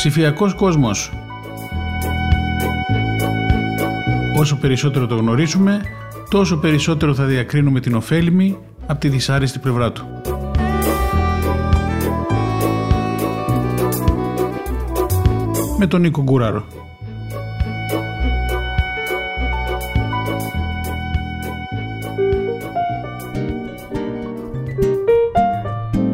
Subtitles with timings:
[0.00, 1.12] Ψηφιακός κόσμος.
[4.38, 5.80] Όσο περισσότερο το γνωρίζουμε,
[6.30, 10.06] τόσο περισσότερο θα διακρίνουμε την ωφέλιμη από τη δυσάρεστη πλευρά του.
[15.78, 16.64] Με τον Νίκο Γκουράρο.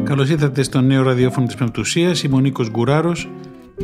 [0.03, 2.23] Καλώς ήρθατε στο νέο ραδιόφωνο της Πεμπτουσίας.
[2.23, 3.29] Είμαι ο Νίκος Γκουράρος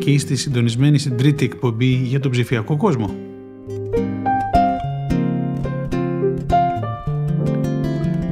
[0.04, 3.16] και είστε συντονισμένοι στην τρίτη εκπομπή για τον ψηφιακό κόσμο.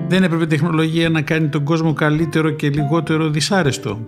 [0.07, 3.99] Δεν έπρεπε η τεχνολογία να κάνει τον κόσμο καλύτερο και λιγότερο δυσάρεστο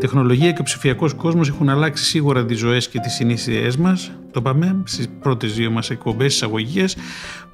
[0.00, 4.12] τεχνολογία και ο ψηφιακός κόσμος έχουν αλλάξει σίγουρα τις ζωές και τις συνήθειές μας.
[4.30, 6.84] Το είπαμε στις πρώτες δύο μας εκπομπές εισαγωγικέ.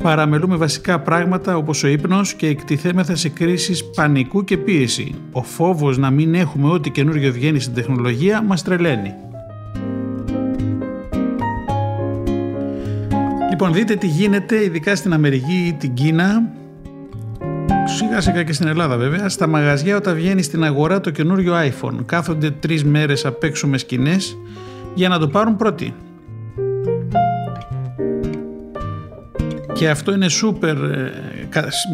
[0.02, 5.14] Παραμελούμε βασικά πράγματα όπως ο ύπνος και εκτιθέμεθα σε κρίσεις πανικού και πίεση.
[5.32, 9.14] Ο φόβος να μην έχουμε ό,τι καινούριο βγαίνει στην τεχνολογία μας τρελαίνει.
[13.62, 16.52] Λοιπόν, δείτε τι γίνεται, ειδικά στην Αμερική ή την Κίνα,
[17.84, 22.04] σιγά σιγά και στην Ελλάδα βέβαια, στα μαγαζιά όταν βγαίνει στην αγορά το καινούριο iPhone.
[22.06, 24.38] Κάθονται τρεις μέρες απ' έξω με σκηνές
[24.94, 25.94] για να το πάρουν πρώτοι.
[29.72, 31.12] Και αυτό είναι σούπερ, ε,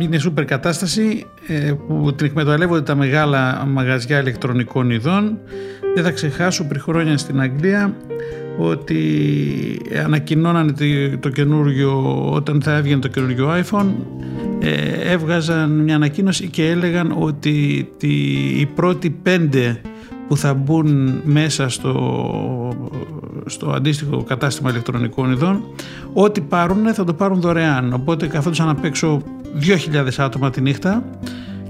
[0.02, 5.38] είναι σούπερ κατάσταση ε, που την εκμεταλλεύονται τα μεγάλα μαγαζιά ηλεκτρονικών ειδών.
[5.94, 7.94] Δεν θα ξεχάσω πριν χρόνια στην Αγγλία
[8.58, 9.00] ότι
[10.04, 10.72] ανακοινώνανε
[11.20, 13.86] το καινούριο, όταν θα έβγαινε το καινούριο iPhone
[14.58, 18.08] ε, έβγαζαν μια ανακοίνωση και έλεγαν ότι τη,
[18.60, 19.80] οι πρώτοι πέντε
[20.28, 21.94] που θα μπουν μέσα στο,
[23.46, 25.62] στο αντίστοιχο κατάστημα ηλεκτρονικών ειδών
[26.12, 27.92] ό,τι πάρουν θα το πάρουν δωρεάν.
[27.92, 29.22] Οπότε καθόντουσαν απ' έξω
[29.92, 31.04] 2.000 άτομα τη νύχτα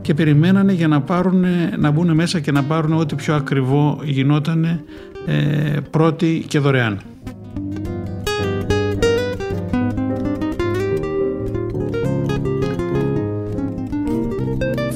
[0.01, 1.45] και περιμένανε για να, πάρουν,
[1.79, 4.81] να μπουν μέσα και να πάρουν ό,τι πιο ακριβό γινόταν
[5.27, 7.01] ε, πρώτοι και δωρεάν.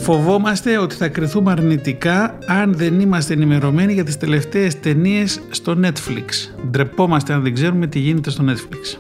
[0.03, 6.53] Φοβόμαστε ότι θα κρυθούμε αρνητικά αν δεν είμαστε ενημερωμένοι για τις τελευταίες ταινίες στο Netflix.
[6.71, 8.99] Ντρεπόμαστε αν δεν ξέρουμε τι γίνεται στο Netflix.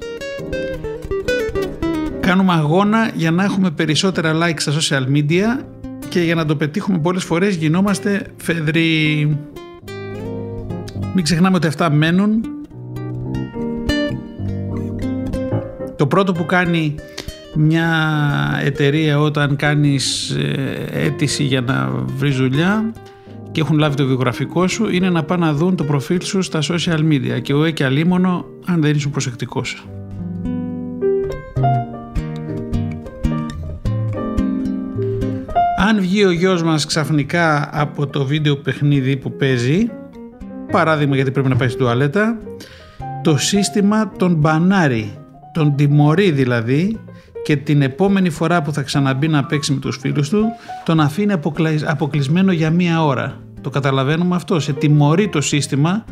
[2.20, 5.64] Κάνουμε αγώνα για να έχουμε περισσότερα likes στα social media
[6.08, 9.38] και για να το πετύχουμε πολλές φορές γινόμαστε φεδροί.
[11.14, 12.44] Μην ξεχνάμε ότι αυτά μένουν.
[15.96, 16.94] Το πρώτο που κάνει
[17.54, 17.88] μια
[18.62, 22.92] εταιρεία όταν κάνεις ε, αίτηση για να βρεις δουλειά
[23.52, 26.60] και έχουν λάβει το βιογραφικό σου είναι να πάνε να δουν το προφίλ σου στα
[26.62, 29.84] social media και ο και αλίμονο αν δεν είσαι προσεκτικός.
[35.88, 39.90] Αν βγει ο γιος μας ξαφνικά από το βίντεο παιχνίδι που παίζει,
[40.70, 42.38] παράδειγμα γιατί πρέπει να πάει στην τουαλέτα,
[43.22, 45.18] το σύστημα τον μπανάρει,
[45.52, 46.98] τον τιμωρεί δηλαδή
[47.44, 50.44] και την επόμενη φορά που θα ξαναμπεί να παίξει με τους φίλους του
[50.84, 51.32] τον αφήνει
[51.84, 53.40] αποκλεισμένο για μία ώρα.
[53.60, 54.60] Το καταλαβαίνουμε αυτό.
[54.60, 56.04] Σε τιμωρεί το σύστημα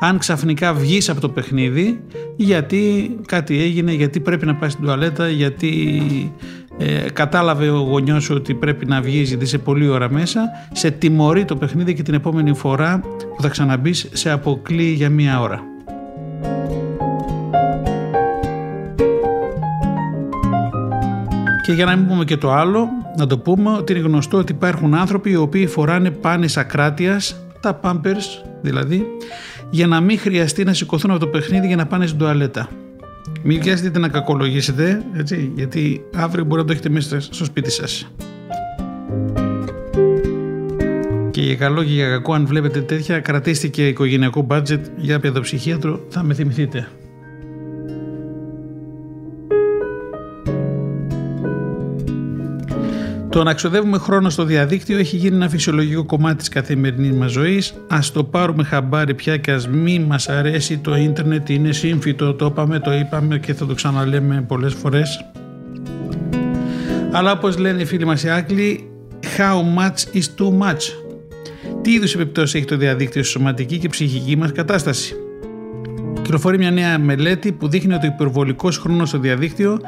[0.00, 2.00] αν ξαφνικά βγεις από το παιχνίδι
[2.36, 6.02] γιατί κάτι έγινε, γιατί πρέπει να πάει στην τουαλέτα, γιατί
[6.78, 10.40] ε, κατάλαβε ο γονιός σου ότι πρέπει να βγεις γιατί είσαι πολλή ώρα μέσα,
[10.72, 13.00] σε τιμωρεί το παιχνίδι και την επόμενη φορά
[13.36, 15.60] που θα ξαναμπείς σε αποκλεί για μία ώρα.
[21.62, 24.52] Και για να μην πούμε και το άλλο, να το πούμε ότι είναι γνωστό ότι
[24.52, 29.06] υπάρχουν άνθρωποι οι οποίοι φοράνε πάνες ακράτειας, τα pampers δηλαδή,
[29.70, 32.68] για να μην χρειαστεί να σηκωθούν από το παιχνίδι για να πάνε στην τουαλέτα.
[33.48, 38.12] Μην βιάζετε να κακολογήσετε, έτσι, γιατί αύριο μπορεί να το έχετε μέσα στο σπίτι σας.
[41.30, 46.04] Και για καλό και για κακό, αν βλέπετε τέτοια, κρατήστε και οικογενειακό budget για παιδοψυχίατρο,
[46.08, 46.88] θα με θυμηθείτε.
[53.36, 57.74] Το να ξοδεύουμε χρόνο στο διαδίκτυο έχει γίνει ένα φυσιολογικό κομμάτι της καθημερινής μας ζωής.
[57.88, 62.46] Ας το πάρουμε χαμπάρι πια και ας μη μας αρέσει το ίντερνετ, είναι σύμφυτο, το
[62.46, 65.24] είπαμε, το είπαμε και θα το ξαναλέμε πολλές φορές.
[67.12, 68.90] Αλλά όπως λένε οι φίλοι μας οι Άγγλοι,
[69.36, 70.80] how much is too much;
[71.82, 75.14] Τι είδους επιπτώσεις έχει το διαδίκτυο στη σωματική και ψυχική μας κατάσταση;
[76.36, 79.80] Κυκλοφορεί μια νέα μελέτη που δείχνει ότι ο υπερβολικός χρόνος στο διαδίκτυο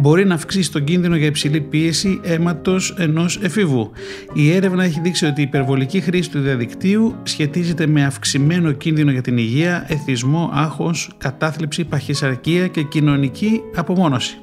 [0.00, 3.90] μπορεί να αυξήσει τον κίνδυνο για υψηλή πίεση αίματος ενός εφήβου.
[4.32, 9.22] Η έρευνα έχει δείξει ότι η υπερβολική χρήση του διαδικτύου σχετίζεται με αυξημένο κίνδυνο για
[9.22, 14.38] την υγεία, εθισμό, άγχος, κατάθλιψη, παχυσαρκία και κοινωνική απομόνωση.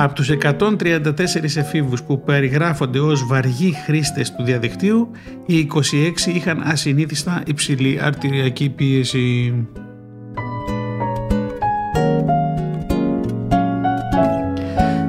[0.00, 5.10] Από τους 134 εφήβους που περιγράφονται ως βαργοί χρήστες του διαδικτύου,
[5.46, 9.54] οι 26 είχαν ασυνήθιστα υψηλή αρτηριακή πίεση.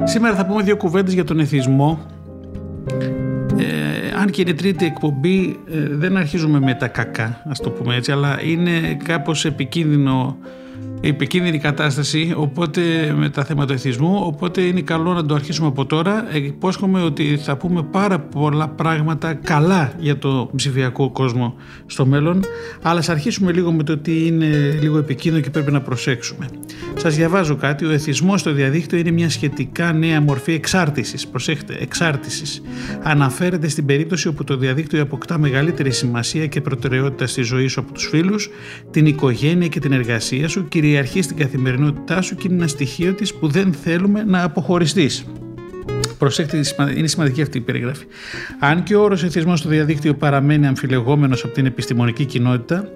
[0.04, 2.06] Σήμερα θα πούμε δύο κουβέντες για τον εθισμό.
[3.58, 7.96] Ε, αν και είναι τρίτη εκπομπή, ε, δεν αρχίζουμε με τα κακά, ας το πούμε
[7.96, 10.36] έτσι, αλλά είναι κάπως επικίνδυνο
[11.00, 12.80] επικίνδυνη κατάσταση οπότε
[13.16, 16.36] με τα θέματα εθισμού οπότε είναι καλό να το αρχίσουμε από τώρα.
[16.36, 21.54] Υπόσχομαι ότι θα πούμε πάρα πολλά πράγματα καλά για το ψηφιακό κόσμο
[21.86, 22.40] στο μέλλον
[22.82, 26.48] αλλά ας αρχίσουμε λίγο με το ότι είναι λίγο επικίνδυνο και πρέπει να προσέξουμε.
[26.94, 27.84] Σας διαβάζω κάτι.
[27.84, 31.26] Ο εθισμός στο διαδίκτυο είναι μια σχετικά νέα μορφή εξάρτησης.
[31.26, 32.62] Προσέχτε εξάρτησης.
[33.02, 37.92] Αναφέρεται στην περίπτωση όπου το διαδίκτυο αποκτά μεγαλύτερη σημασία και προτεραιότητα στη ζωή σου από
[37.92, 38.50] τους φίλους
[38.90, 43.34] την οικογένεια και την εργασία σου κυριαρχεί στην καθημερινότητά σου και είναι ένα στοιχείο της
[43.34, 45.24] που δεν θέλουμε να αποχωριστείς.
[46.18, 46.62] Προσέξτε,
[46.96, 48.04] είναι σημαντική αυτή η περιγραφή.
[48.58, 52.88] Αν και ο όρος εθισμός στο διαδίκτυο παραμένει αμφιλεγόμενος από την επιστημονική κοινότητα,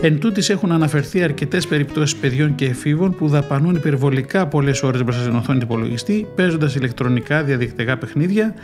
[0.00, 5.22] εν τούτης έχουν αναφερθεί αρκετές περιπτώσεις παιδιών και εφήβων που δαπανούν υπερβολικά πολλές ώρες μπροστά
[5.22, 8.54] στην οθόνη του υπολογιστή, παίζοντας ηλεκτρονικά διαδικτυακά παιχνίδια,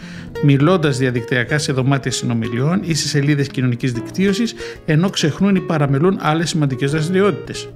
[0.43, 6.49] μιλώντας διαδικτυακά σε δωμάτια συνομιλιών ή σε σελίδες κοινωνικής δικτύωσης, ενώ ξεχνούν ή παραμελούν άλλες
[6.49, 7.69] σημαντικές δραστηριότητες.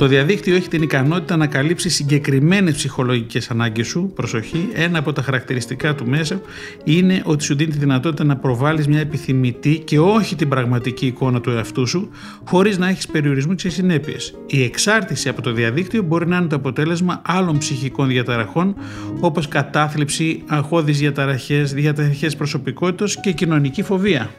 [0.00, 5.22] Το διαδίκτυο έχει την ικανότητα να καλύψει συγκεκριμένες ψυχολογικές ανάγκες σου, προσοχή, ένα από τα
[5.22, 6.40] χαρακτηριστικά του μέσα
[6.84, 11.40] είναι ότι σου δίνει τη δυνατότητα να προβάλλεις μια επιθυμητή και όχι την πραγματική εικόνα
[11.40, 12.10] του εαυτού σου,
[12.44, 14.34] χωρίς να έχεις περιορισμού και συνέπειες.
[14.46, 18.74] Η εξάρτηση από το διαδίκτυο μπορεί να είναι το αποτέλεσμα άλλων ψυχικών διαταραχών,
[19.20, 24.30] όπως κατάθλιψη, αγχώδεις διαταραχές, διαταραχές προσωπικότητας και κοινωνική φοβία.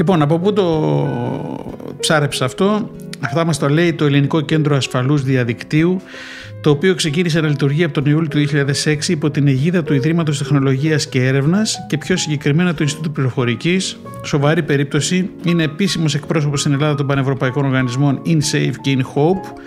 [0.00, 1.08] Λοιπόν, από πού το
[2.00, 6.00] ψάρεψα αυτό; Αυτά μας το λέει το Ελληνικό Κέντρο Ασφαλούς Διαδικτύου
[6.60, 8.38] το οποίο ξεκίνησε να λειτουργεί από τον Ιούλιο του
[8.84, 13.96] 2006 υπό την αιγίδα του Ιδρύματος Τεχνολογίας και Έρευνας και πιο συγκεκριμένα του Ινστιτούτου Πληροφορικής.
[14.24, 19.60] Σοβαρή περίπτωση είναι επίσημος εκπρόσωπος στην Ελλάδα των πανευρωπαϊκών οργανισμών InSafe και InHope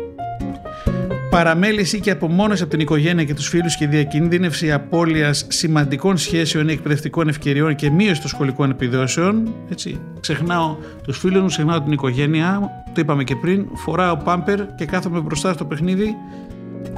[1.37, 6.73] παραμέληση και απομόνωση από την οικογένεια και τους φίλους και διακίνδυνευση απώλειας σημαντικών σχέσεων ή
[6.73, 9.55] εκπαιδευτικών ευκαιριών και μείωση των σχολικών επιδόσεων.
[9.71, 14.75] Έτσι, ξεχνάω τους φίλους μου, ξεχνάω την οικογένειά μου, το είπαμε και πριν, φοράω πάμπερ
[14.75, 16.15] και κάθομαι μπροστά στο παιχνίδι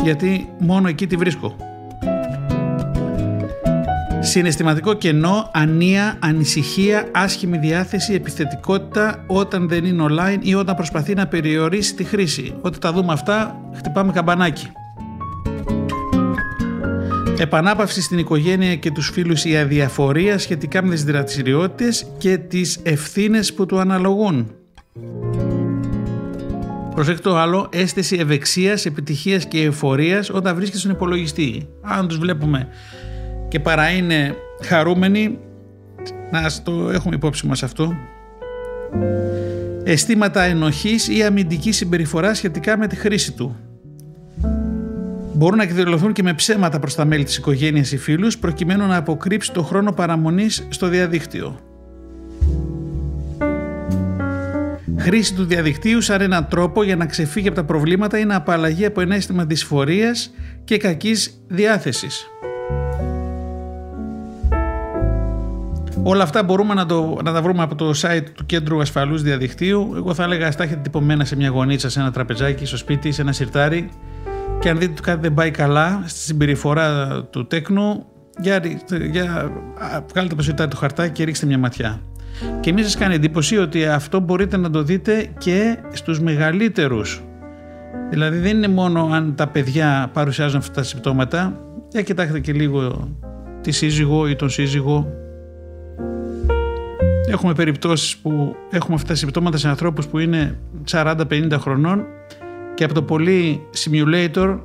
[0.03, 1.57] γιατί μόνο εκεί τη βρίσκω.
[4.21, 11.27] Συναισθηματικό κενό, ανία, ανησυχία, άσχημη διάθεση, επιθετικότητα όταν δεν είναι online ή όταν προσπαθεί να
[11.27, 12.55] περιορίσει τη χρήση.
[12.61, 14.73] Όταν τα δούμε αυτά, χτυπάμε καμπανάκι.
[17.39, 23.55] Επανάπαυση στην οικογένεια και τους φίλους η αδιαφορία σχετικά με τις δραστηριότητες και τις ευθύνες
[23.55, 24.51] που του αναλογούν.
[26.95, 31.69] Προσέξτε το άλλο, αίσθηση ευεξίας, επιτυχίας και εφορίας όταν βρίσκεται στον υπολογιστή.
[31.83, 32.69] Αν τους βλέπουμε
[33.49, 35.39] και παρά είναι χαρούμενοι
[36.31, 37.97] να το έχουμε υπόψη μας αυτό
[39.91, 43.57] αισθήματα ενοχής ή αμυντική συμπεριφορά σχετικά με τη χρήση του.
[45.33, 48.97] Μπορούν να εκδηλωθούν και με ψέματα προς τα μέλη της οικογένειας ή φίλους προκειμένου να
[48.97, 51.59] αποκρύψει το χρόνο παραμονής στο διαδίκτυο.
[54.99, 58.85] Χρήση του διαδικτύου σαν έναν τρόπο για να ξεφύγει από τα προβλήματα ή να απαλλαγεί
[58.85, 60.31] από ένα αίσθημα δυσφορίας
[60.65, 62.27] και κακής διάθεσης.
[66.11, 69.93] Όλα αυτά μπορούμε να, το, να τα βρούμε από το site του Κέντρου Ασφαλούς Διαδικτύου.
[69.97, 73.23] Εγώ θα έλεγα στα έχετε τυπωμένα σε μια γωνίτσα, σε ένα τραπεζάκι, στο σπίτι, σε
[73.23, 73.91] ένα σιρτάρι
[74.61, 78.07] και αν δείτε ότι κάτι δεν πάει καλά στη συμπεριφορά του τέκνου,
[78.41, 78.61] για,
[79.11, 79.53] για
[80.11, 82.01] βγάλετε το σιρτάρι του χαρτάκι και ρίξτε μια ματιά.
[82.61, 87.23] Και μην σας κάνει εντύπωση ότι αυτό μπορείτε να το δείτε και στους μεγαλύτερους.
[88.11, 93.09] Δηλαδή δεν είναι μόνο αν τα παιδιά παρουσιάζουν αυτά τα συμπτώματα, για κοιτάξτε και λίγο
[93.61, 95.07] τη σύζυγο ή τον σύζυγο
[97.31, 100.59] Έχουμε περιπτώσεις που έχουμε αυτά τα συμπτώματα σε ανθρώπους που είναι
[100.91, 102.05] 40-50 χρονών
[102.75, 104.59] και από το πολύ simulator,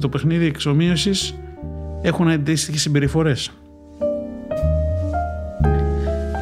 [0.00, 1.34] το παιχνίδι εξομοίωσης,
[2.02, 3.50] έχουν αντίστοιχες συμπεριφορές.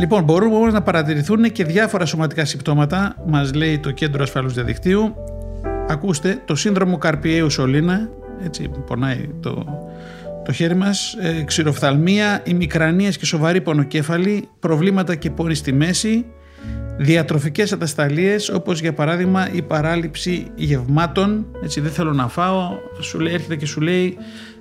[0.00, 5.14] Λοιπόν, μπορούν όμως να παρατηρηθούν και διάφορα σωματικά συμπτώματα, μας λέει το Κέντρο Ασφαλούς Διαδικτύου.
[5.88, 8.08] Ακούστε, το σύνδρομο Καρπιαίου Σολίνα,
[8.44, 9.64] έτσι πονάει το,
[10.44, 16.26] το χέρι μας, ε, ξηροφθαλμία, ημικρανίες και σοβαρή πονοκέφαλη, προβλήματα και πόνη στη μέση,
[16.96, 22.68] διατροφικές ατασταλίες όπως για παράδειγμα η παράληψη γευμάτων, έτσι δεν θέλω να φάω,
[23.00, 24.16] σου λέει, έρχεται και σου λέει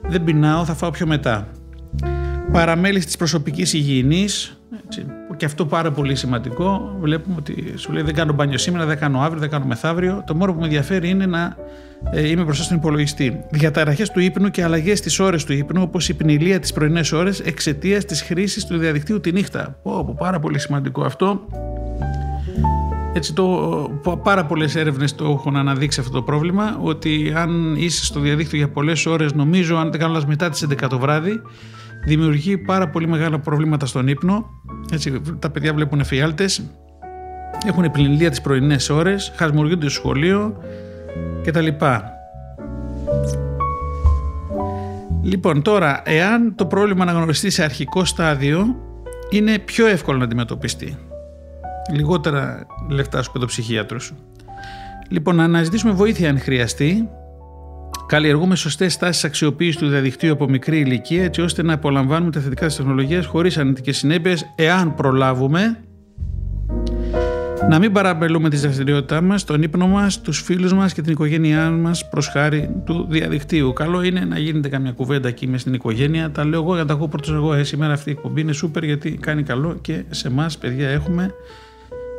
[0.08, 1.48] δεν πεινάω, θα φάω πιο μετά.
[2.52, 5.06] Παραμέληση της προσωπικής υγιεινής, έτσι,
[5.38, 6.96] και αυτό πάρα πολύ σημαντικό.
[7.00, 10.24] Βλέπουμε ότι σου λέει δεν κάνω μπάνιο σήμερα, δεν κάνω αύριο, δεν κάνω μεθαύριο.
[10.28, 11.56] Το μόνο που με ενδιαφέρει είναι να ε,
[12.14, 13.44] είμαι μπροστά στον υπολογιστή.
[13.50, 17.40] Διαταραχές του ύπνου και αλλαγές στις ώρες του ύπνου, όπως η πνηλία τις πρωινές ώρες
[17.40, 19.80] εξαιτίας της χρήσης του διαδικτύου τη νύχτα.
[19.84, 21.42] Πω, πάρα πολύ σημαντικό αυτό.
[23.14, 23.46] Έτσι το,
[24.24, 28.70] πάρα πολλές έρευνες το έχουν αναδείξει αυτό το πρόβλημα ότι αν είσαι στο διαδίκτυο για
[28.70, 31.42] πολλές ώρες, νομίζω αν δεν κάνω μετά τις 11 το βράδυ,
[32.06, 34.46] δημιουργεί πάρα πολύ μεγάλα προβλήματα στον ύπνο.
[34.94, 36.62] Έτσι, τα παιδιά βλέπουν εφιάλτες,
[37.66, 40.58] έχουν πληνηλία τις πρωινές ώρες, χασμουριούνται στο σχολείο
[41.44, 41.68] κτλ.
[45.24, 48.76] Λοιπόν, τώρα, εάν το πρόβλημα αναγνωριστεί σε αρχικό στάδιο,
[49.30, 50.98] είναι πιο εύκολο να αντιμετωπιστεί.
[51.94, 54.16] Λιγότερα λεφτά σου παιδοψυχίατρο σου.
[55.10, 57.10] Λοιπόν, να αναζητήσουμε βοήθεια αν χρειαστεί
[58.12, 62.66] Καλλιεργούμε σωστές τάσεις αξιοποίησης του διαδικτύου από μικρή ηλικία, έτσι ώστε να απολαμβάνουμε τα θετικά
[62.66, 65.78] της τεχνολογίας χωρίς αρνητικές συνέπειες, εάν προλάβουμε
[67.70, 71.70] να μην παραπελούμε τη δραστηριότητά μας, τον ύπνο μας, τους φίλους μας και την οικογένειά
[71.70, 73.74] μας προς χάρη του διαδικτύου.
[73.74, 76.32] Καλό είναι να γίνεται καμιά κουβέντα εκεί μες στην οικογένεια.
[76.32, 77.54] Τα λέω εγώ για τα ακούω πρώτος εγώ.
[77.54, 81.34] Ε, σήμερα αυτή η εκπομπή είναι σούπερ γιατί κάνει καλό και σε εμάς, παιδιά, έχουμε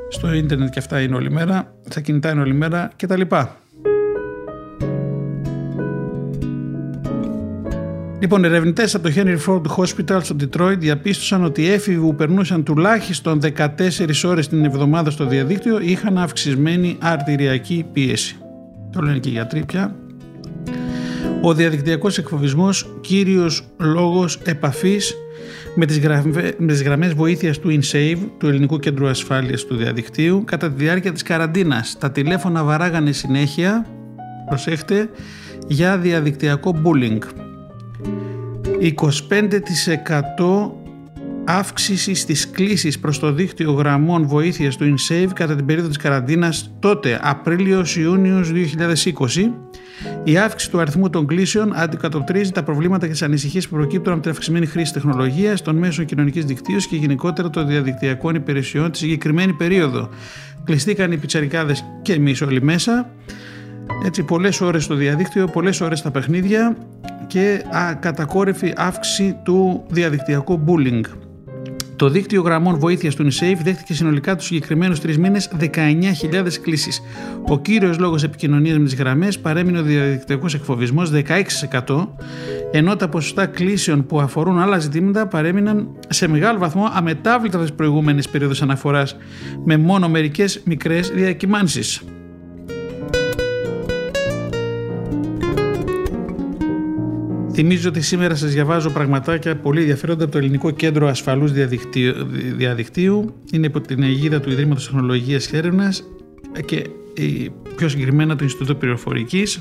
[0.09, 3.21] στο ίντερνετ και αυτά είναι όλη μέρα, στα κινητά είναι όλη μέρα κτλ.
[8.23, 12.63] Λοιπόν, ερευνητές από το Henry Ford Hospital στο Detroit διαπίστωσαν ότι οι έφηβοι που περνούσαν
[12.63, 13.69] τουλάχιστον 14
[14.25, 18.37] ώρες την εβδομάδα στο διαδίκτυο είχαν αυξησμένη αρτηριακή πίεση.
[18.93, 19.97] Το λένε και οι γιατροί πια.
[21.43, 25.15] Ο διαδικτυακός εκφοβισμός κύριος λόγος επαφής
[25.75, 30.43] με τις, γραμμέ, με τις γραμμές βοήθειας του InSave, του Ελληνικού Κέντρου Ασφάλειας του Διαδικτύου,
[30.45, 31.97] κατά τη διάρκεια της καραντίνας.
[31.99, 33.87] Τα τηλέφωνα βαράγανε συνέχεια,
[34.49, 35.11] προσέχτε,
[35.69, 37.51] για διαδικτυακό bullying.
[38.81, 40.71] 25%
[41.45, 46.75] αύξησης στις κλήσεις προς το δίκτυο γραμμών βοήθειας του InSave κατά την περίοδο της καραντίνας
[46.79, 49.53] τότε Απρίλιος-Ιούνιος 2020
[50.25, 54.23] η αύξηση του αριθμού των κλήσεων αντικατοπτρίζει τα προβλήματα και τις ανησυχίες που προκύπτουν από
[54.23, 59.53] την αυξημένη χρήση τεχνολογίας, των μέσων κοινωνικής δικτύωσης και γενικότερα των διαδικτυακών υπηρεσιών τη συγκεκριμένη
[59.53, 60.09] περίοδο.
[60.65, 63.11] Κλειστήκαν οι πιτσαρικάδες και εμεί όλοι μέσα.
[64.07, 66.77] Έτσι, πολλές ώρες στο διαδίκτυο, πολλές ώρες στα παιχνίδια
[67.33, 67.65] και
[68.01, 71.01] κατακόρυφη αύξηση του διαδικτυακού bullying.
[71.97, 77.03] Το δίκτυο γραμμών βοήθειας του UNICEF δέχτηκε συνολικά τους συγκεκριμένους τρεις μήνες 19.000 κλήσεις.
[77.49, 82.09] Ο κύριος λόγος επικοινωνίας με τις γραμμές παρέμεινε ο διαδικτυακός εκφοβισμός 16%,
[82.73, 88.29] ενώ τα ποσοστά κλήσεων που αφορούν άλλα ζητήματα παρέμειναν σε μεγάλο βαθμό αμετάβλητα τις προηγούμενες
[88.29, 89.17] περίοδους αναφοράς,
[89.65, 92.03] με μόνο μερικές μικρές διακυμάνσεις.
[97.55, 102.13] Θυμίζω ότι σήμερα σας διαβάζω πραγματάκια πολύ ενδιαφέροντα από το Ελληνικό Κέντρο Ασφαλούς Διαδικτύου.
[102.57, 103.35] διαδικτύου.
[103.53, 106.03] Είναι υπό την αιγίδα του Ιδρύματος Τεχνολογίας και Έρευνας
[106.65, 106.87] και
[107.77, 109.61] πιο συγκεκριμένα του Ινστιτούτου Πληροφορικής.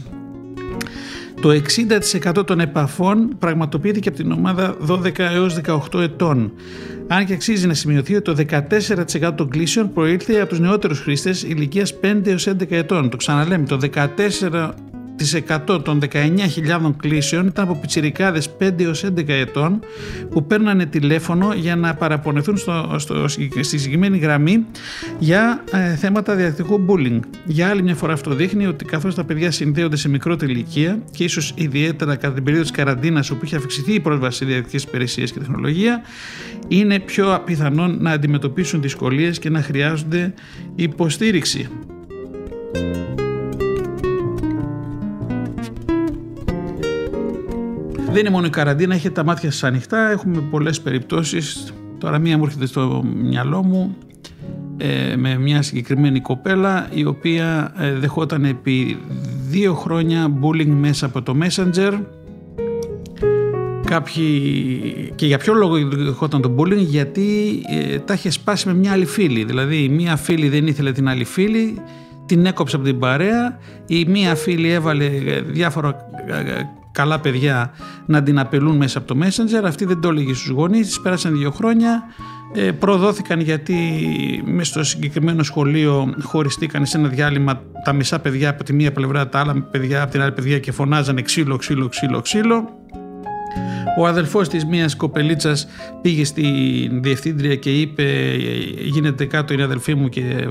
[1.42, 5.60] Το 60% των επαφών πραγματοποιείται και από την ομάδα 12 έως
[5.92, 6.52] 18 ετών.
[7.08, 8.46] Αν και αξίζει να σημειωθεί ότι το
[9.22, 13.10] 14% των κλήσεων προήλθε από τους νεότερους χρήστες ηλικίας 5 έως 11 ετών.
[13.10, 14.74] Το ξαναλέμε, το 14%
[15.48, 19.80] 100 των 19.000 κλήσεων ήταν από πιτσιρικάδες 5 έως 11 ετών
[20.30, 24.66] που παίρνανε τηλέφωνο για να παραπονεθούν στο, στο, στη συγκεκριμένη γραμμή
[25.20, 27.20] για ε, θέματα διαδικατικού bullying.
[27.46, 31.24] Για άλλη μια φορά αυτό δείχνει ότι καθώς τα παιδιά συνδέονται σε μικρότερη ηλικία και
[31.24, 35.32] ίσως ιδιαίτερα κατά την περίοδο της καραντίνας όπου είχε αυξηθεί η πρόσβαση σε διαδικατικές υπηρεσίες
[35.32, 36.02] και τεχνολογία
[36.68, 40.34] είναι πιο απιθανόν να αντιμετωπίσουν δυσκολίες και να χρειάζονται
[40.76, 41.70] υποστήριξη.
[48.12, 51.74] Δεν είναι μόνο η καραντίνα, έχετε τα μάτια σας ανοιχτά, έχουμε πολλές περιπτώσεις.
[51.98, 53.96] Τώρα μία μου έρχεται στο μυαλό μου
[54.78, 58.98] ε, με μια συγκεκριμένη κοπέλα η οποία ε, δεχόταν επί
[59.50, 62.00] δύο χρόνια bullying μέσα από το Messenger
[63.86, 65.14] Κάποιοι...
[65.16, 69.06] Και για ποιο λόγο δεχόταν το bullying, γιατί ε, τα είχε σπάσει με μια άλλη
[69.06, 69.44] φίλη.
[69.44, 71.82] Δηλαδή, μία φίλη δεν ήθελε την άλλη φίλη,
[72.26, 73.58] την έκοψε από την παρέα.
[73.88, 75.10] Η μία φίλη έβαλε
[75.46, 75.96] διάφορα
[76.92, 77.72] καλά παιδιά
[78.06, 79.64] να την απελούν μέσα από το Messenger.
[79.66, 82.04] Αυτή δεν το έλεγε στους γονείς, της πέρασαν δύο χρόνια.
[82.54, 83.76] Ε, προδόθηκαν γιατί
[84.46, 89.30] μέσα στο συγκεκριμένο σχολείο χωριστήκαν σε ένα διάλειμμα τα μισά παιδιά από τη μία πλευρά,
[89.30, 92.70] τα άλλα παιδιά από την άλλη παιδιά και φωνάζανε ξύλο, ξύλο, ξύλο, ξύλο.
[93.98, 95.68] Ο αδελφός της μίας κοπελίτσας
[96.02, 96.44] πήγε στη
[96.92, 98.36] διευθύντρια και είπε
[98.84, 100.48] γίνεται κάτω είναι αδελφή μου και,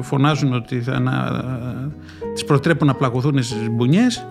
[0.00, 1.44] φωνάζουν ότι θα να,
[2.34, 4.26] τις προτρέπουν να πλακωθούν στις μπουνιές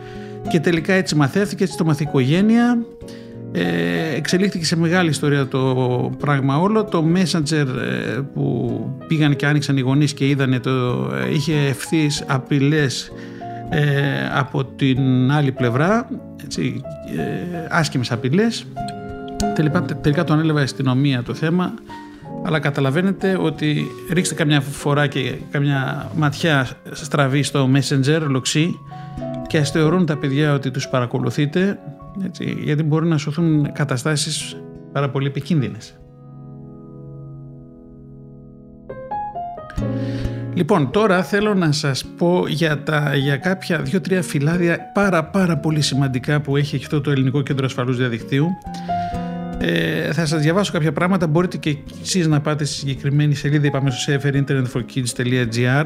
[0.50, 2.86] και τελικά έτσι μαθαίθηκε, έτσι το μαθηκογένεια.
[3.54, 6.84] Ε, εξελίχθηκε σε μεγάλη ιστορία το πράγμα όλο.
[6.84, 10.70] Το Messenger ε, που πήγαν και άνοιξαν οι γονείς και είδανε το,
[11.16, 13.12] ε, είχε ευθύς απειλές
[13.74, 16.10] ε, από την άλλη πλευρά,
[16.44, 16.82] έτσι,
[17.18, 18.66] ε, άσχημες απειλές.
[19.56, 21.74] Τελικά, τελικά τον έλαβε η αστυνομία το θέμα,
[22.46, 28.80] αλλά καταλαβαίνετε ότι ρίξτε καμιά φορά και καμιά ματιά στραβή στο Messenger, λοξί,
[29.52, 31.80] και ας θεωρούν τα παιδιά ότι τους παρακολουθείτε
[32.26, 34.62] έτσι, γιατί μπορεί να σωθούν καταστάσεις
[34.92, 36.00] πάρα πολύ επικίνδυνες.
[40.54, 45.82] Λοιπόν, τώρα θέλω να σας πω για, τα, για κάποια δύο-τρία φυλάδια πάρα πάρα πολύ
[45.82, 48.48] σημαντικά που έχει αυτό το Ελληνικό Κέντρο Ασφαλούς Διαδικτύου
[49.62, 53.92] ε, θα σας διαβάσω κάποια πράγματα, μπορείτε και εσείς να πάτε στη συγκεκριμένη σελίδα, είπαμε
[53.92, 55.86] στο saferinternetforkids.gr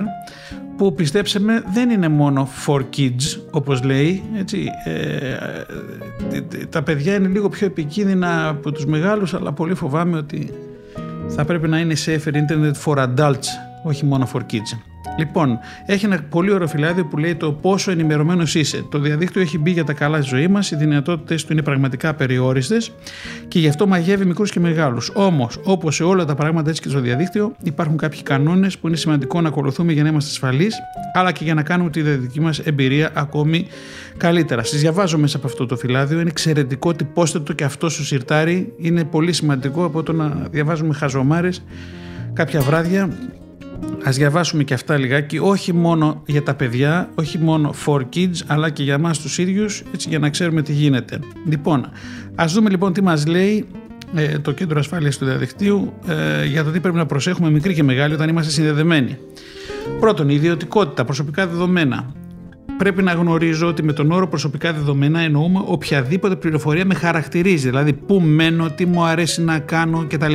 [0.77, 5.35] που πιστέψτε με δεν είναι μόνο for kids όπως λέει, έτσι, ε,
[6.69, 10.53] τα παιδιά είναι λίγο πιο επικίνδυνα από τους μεγάλους αλλά πολύ φοβάμαι ότι
[11.27, 13.47] θα πρέπει να είναι safer internet for adults,
[13.83, 14.94] όχι μόνο for kids.
[15.17, 18.85] Λοιπόν, έχει ένα πολύ ωραίο φυλάδιο που λέει το πόσο ενημερωμένος είσαι.
[18.91, 22.13] Το διαδίκτυο έχει μπει για τα καλά στη ζωή μας, οι δυνατότητες του είναι πραγματικά
[22.13, 22.77] περιόριστε
[23.47, 25.11] και γι' αυτό μαγεύει μικρούς και μεγάλους.
[25.13, 28.95] Όμως, όπως σε όλα τα πράγματα έτσι και στο διαδίκτυο, υπάρχουν κάποιοι κανόνες που είναι
[28.95, 30.75] σημαντικό να ακολουθούμε για να είμαστε ασφαλείς,
[31.13, 33.67] αλλά και για να κάνουμε τη δική μας εμπειρία ακόμη
[34.17, 34.63] καλύτερα.
[34.63, 36.19] Σας διαβάζω μέσα από αυτό το φυλάδιο.
[36.19, 38.73] Είναι εξαιρετικό, τυπώστε το και αυτό σου σιρτάρι.
[38.77, 41.63] Είναι πολύ σημαντικό από το να διαβάζουμε χαζομάρες
[42.33, 43.09] κάποια βράδια
[44.07, 48.69] Ας διαβάσουμε και αυτά λιγάκι, όχι μόνο για τα παιδιά, όχι μόνο for kids, αλλά
[48.69, 51.19] και για μας τους ίδιους, έτσι για να ξέρουμε τι γίνεται.
[51.49, 51.89] Λοιπόν,
[52.35, 53.65] ας δούμε λοιπόν τι μας λέει
[54.15, 57.83] ε, το Κέντρο Ασφάλειας του Διαδικτύου ε, για το τι πρέπει να προσέχουμε μικροί και
[57.83, 59.17] μεγάλοι όταν είμαστε συνδεδεμένοι.
[59.99, 62.13] Πρώτον, η ιδιωτικότητα, προσωπικά δεδομένα.
[62.77, 67.93] Πρέπει να γνωρίζω ότι με τον όρο προσωπικά δεδομένα εννοούμε οποιαδήποτε πληροφορία με χαρακτηρίζει, δηλαδή
[67.93, 70.33] πού μένω, τι μου αρέσει να κάνω κτλ.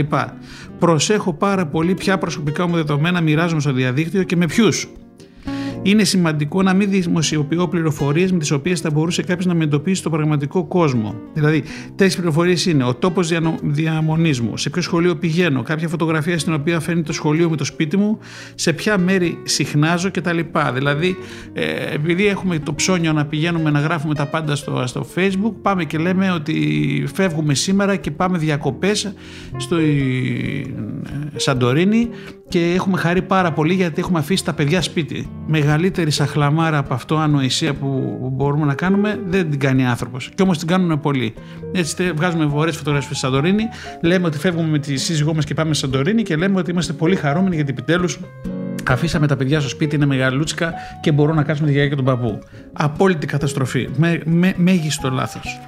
[0.79, 4.88] Προσέχω πάρα πολύ ποια προσωπικά μου δεδομένα μοιράζομαι στο διαδίκτυο και με ποιους
[5.82, 10.00] είναι σημαντικό να μην δημοσιοποιώ πληροφορίες με τις οποίες θα μπορούσε κάποιος να με εντοπίσει
[10.00, 11.14] στο πραγματικό κόσμο.
[11.34, 16.54] Δηλαδή, τέτοιες πληροφορίες είναι ο τόπος διαμονής μου, σε ποιο σχολείο πηγαίνω, κάποια φωτογραφία στην
[16.54, 18.18] οποία φαίνεται το σχολείο με το σπίτι μου,
[18.54, 20.38] σε ποια μέρη συχνάζω κτλ.
[20.74, 21.16] Δηλαδή,
[21.52, 25.84] ε, επειδή έχουμε το ψώνιο να πηγαίνουμε να γράφουμε τα πάντα στο, στο Facebook, πάμε
[25.84, 29.14] και λέμε ότι φεύγουμε σήμερα και πάμε διακοπές
[29.56, 29.82] στο ε,
[31.36, 32.08] Σαντορίνη
[32.50, 37.16] και έχουμε χαρεί πάρα πολύ γιατί έχουμε αφήσει τα παιδιά σπίτι μεγαλύτερη σαχλαμάρα από αυτό
[37.16, 40.30] ανοησία που μπορούμε να κάνουμε δεν την κάνει άνθρωπος.
[40.34, 41.34] Και όμως την κάνουν πολλοί.
[41.72, 43.68] Έτσι βγάζουμε ωραίες φωτογραφίες στη Σαντορίνη,
[44.02, 46.92] λέμε ότι φεύγουμε με τη σύζυγό μας και πάμε στη Σαντορίνη και λέμε ότι είμαστε
[46.92, 48.18] πολύ χαρούμενοι γιατί επιτέλους
[48.88, 52.04] αφήσαμε τα παιδιά στο σπίτι, είναι μεγαλούτσικα και μπορούν να κάτσουμε τη γιαγιά και τον
[52.04, 52.38] παππού.
[52.72, 53.88] Απόλυτη καταστροφή.
[53.96, 55.60] Με, με, μέγιστο λάθος.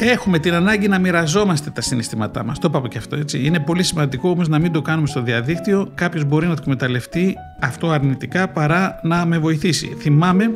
[0.00, 2.58] Έχουμε την ανάγκη να μοιραζόμαστε τα συναισθήματά μας.
[2.58, 3.44] Το είπαμε και αυτό έτσι.
[3.44, 5.90] Είναι πολύ σημαντικό όμως να μην το κάνουμε στο διαδίκτυο.
[5.94, 9.96] Κάποιος μπορεί να το εκμεταλλευτεί αυτό αρνητικά παρά να με βοηθήσει.
[9.98, 10.50] Θυμάμαι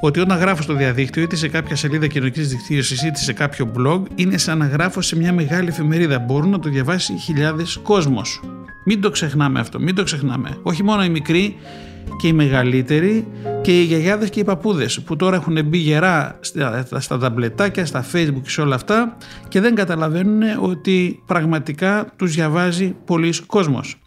[0.00, 4.02] ότι όταν γράφω στο διαδίκτυο, είτε σε κάποια σελίδα κοινωνικής δικτύωσης είτε σε κάποιο blog,
[4.14, 6.18] είναι σαν να γράφω σε μια μεγάλη εφημερίδα.
[6.18, 8.40] Μπορούν να το διαβάσει χιλιάδες κόσμος.
[8.84, 10.58] Μην το ξεχνάμε αυτό, μην το ξεχνάμε.
[10.62, 11.56] Όχι μόνο οι μικροί
[12.18, 13.26] και οι μεγαλύτεροι
[13.62, 16.38] και οι γιαγιάδες και οι παππούδες που τώρα έχουν μπει γερά
[16.98, 19.16] στα ταμπλετάκια, στα facebook και σε όλα αυτά
[19.48, 23.98] και δεν καταλαβαίνουν ότι πραγματικά τους διαβάζει πολλοί κόσμος.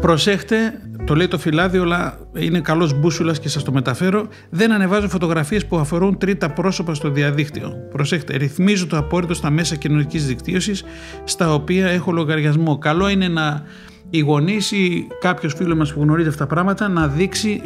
[0.00, 4.28] Προσέχτε, το λέει το φυλάδιο, αλλά είναι καλός μπούσουλας και σας το μεταφέρω.
[4.50, 7.72] Δεν ανεβάζω φωτογραφίες που αφορούν τρίτα πρόσωπα στο διαδίκτυο.
[7.90, 10.84] Προσέχτε, ρυθμίζω το απόρριτο στα μέσα κοινωνικής δικτύωσης
[11.24, 12.78] στα οποία έχω λογαριασμό.
[12.78, 13.62] Καλό είναι να
[14.10, 17.62] οι γονείς ή κάποιος φίλος μας που γνωρίζει αυτά τα πράγματα να δείξει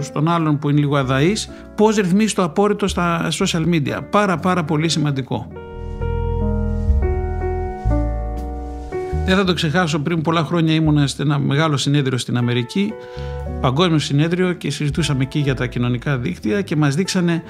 [0.00, 3.98] στον άλλον που είναι λίγο αδαής πώς ρυθμίζει το απόρριτο στα social media.
[4.10, 5.48] Πάρα πάρα πολύ σημαντικό.
[9.26, 12.92] Δεν θα το ξεχάσω, πριν πολλά χρόνια ήμουνα σε ένα μεγάλο συνέδριο στην Αμερική,
[13.60, 17.42] παγκόσμιο συνέδριο και συζητούσαμε εκεί για τα κοινωνικά δίκτυα και μας δείξανε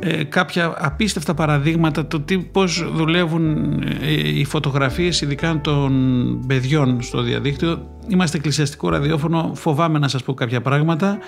[0.00, 3.56] ε, κάποια απίστευτα παραδείγματα το τι, πώς δουλεύουν
[4.00, 5.92] ε, οι φωτογραφίες ειδικά των
[6.46, 7.88] παιδιών στο διαδίκτυο.
[8.08, 11.18] Είμαστε εκκλησιαστικό ραδιόφωνο, φοβάμαι να σας πω κάποια πράγματα,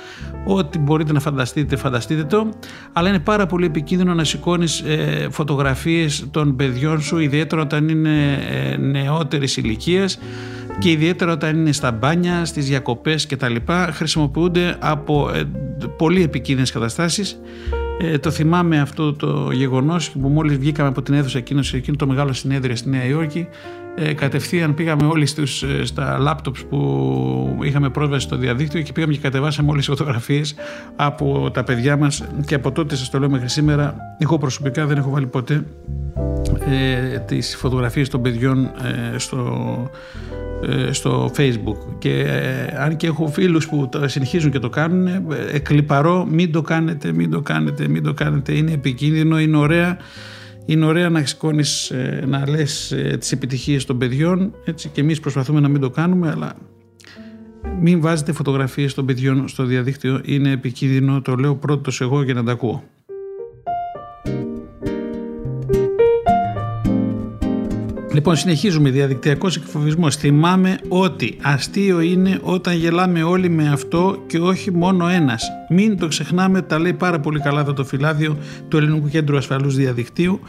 [0.47, 2.49] ό,τι μπορείτε να φανταστείτε, φανταστείτε το,
[2.93, 8.39] αλλά είναι πάρα πολύ επικίνδυνο να σηκώνεις ε, φωτογραφίες των παιδιών σου, ιδιαίτερα όταν είναι
[8.51, 10.19] ε, νεότερης ηλικίας
[10.79, 13.55] και ιδιαίτερα όταν είναι στα μπάνια, στις διακοπές κτλ.
[13.93, 15.43] χρησιμοποιούνται από ε,
[15.97, 17.41] πολύ επικίνδυνες καταστάσεις
[18.03, 22.07] ε, το θυμάμαι αυτό το γεγονός που μόλις βγήκαμε από την αίθουσα εκείνος, εκείνο το
[22.07, 23.49] μεγάλο συνέδριο στη Νέα Υόρκη,
[24.03, 29.13] ε, κατευθείαν πήγαμε όλοι στους, ε, στα λάπτοπς που είχαμε πρόσβαση στο διαδίκτυο και πήγαμε
[29.13, 30.55] και κατεβάσαμε όλες τις φωτογραφίες
[30.97, 32.25] από τα παιδιά μας.
[32.47, 35.65] Και από τότε σας το λέω μέχρι σήμερα εγώ προσωπικά δεν έχω βάλει ποτέ
[36.71, 39.91] ε, τις φωτογραφίες των παιδιών ε, στο,
[40.63, 41.95] ε, στο facebook.
[41.99, 46.53] Και ε, αν και έχω φίλους που το συνεχίζουν και το κάνουν ε, εκλυπαρώ μην
[46.53, 49.97] το κάνετε, μην το κάνετε, μην το κάνετε είναι επικίνδυνο, είναι ωραία
[50.67, 51.93] είναι ωραία να σηκώνεις
[52.27, 56.57] να λες τις επιτυχίες των παιδιών έτσι και εμείς προσπαθούμε να μην το κάνουμε αλλά
[57.81, 60.21] μην βάζετε φωτογραφίες των παιδιών στο διαδίκτυο.
[60.25, 62.85] Είναι επικίνδυνο, το λέω πρώτος εγώ για να τα ακούω
[68.13, 68.91] Λοιπόν, συνεχίζουμε.
[68.91, 70.17] Διαδικτυακός εκφοβισμός.
[70.17, 75.49] Θυμάμαι ότι αστείο είναι όταν γελάμε όλοι με αυτό και όχι μόνο ένας.
[75.69, 78.37] Μην το ξεχνάμε, τα λέει πάρα πολύ καλά εδώ το φυλάδιο
[78.69, 80.41] του Ελληνικού Κέντρου Ασφαλούς Διαδικτύου.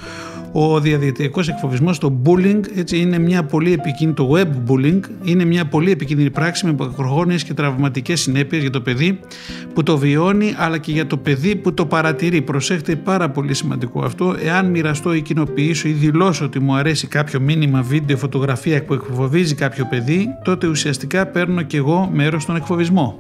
[0.54, 5.66] Ο διαδικτυακός εκφοβισμός, το bullying, έτσι, είναι μια πολύ επικίνδυνη, το web bullying, είναι μια
[5.66, 9.20] πολύ επικίνδυνη πράξη με μακροχρόνιες και τραυματικές συνέπειες για το παιδί
[9.74, 12.42] που το βιώνει, αλλά και για το παιδί που το παρατηρεί.
[12.42, 14.36] Προσέχτε πάρα πολύ σημαντικό αυτό.
[14.44, 19.56] Εάν μοιραστώ ή κοινοποιήσω ή δηλώσω ότι μου αρέσει κάποιο μήνυμα, βίντεο, φωτογραφία που εκφοβίζει
[19.56, 23.16] κάποιο παιδί, τότε ουσιαστικά παίρνω και εγώ μέρος στον εκφοβισμό.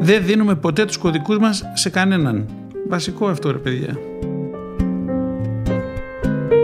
[0.00, 2.46] Δεν δίνουμε ποτέ τους κωδικούς μας σε κανέναν.
[2.88, 3.98] Βασικό αυτό ρε παιδιά.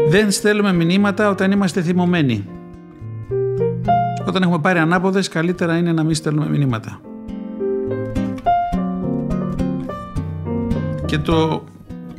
[0.08, 2.46] Δεν στέλνουμε μηνύματα όταν είμαστε θυμωμένοι.
[4.26, 7.00] Όταν έχουμε πάρει ανάποδες καλύτερα είναι να μην στέλνουμε μηνύματα.
[11.06, 11.64] Και το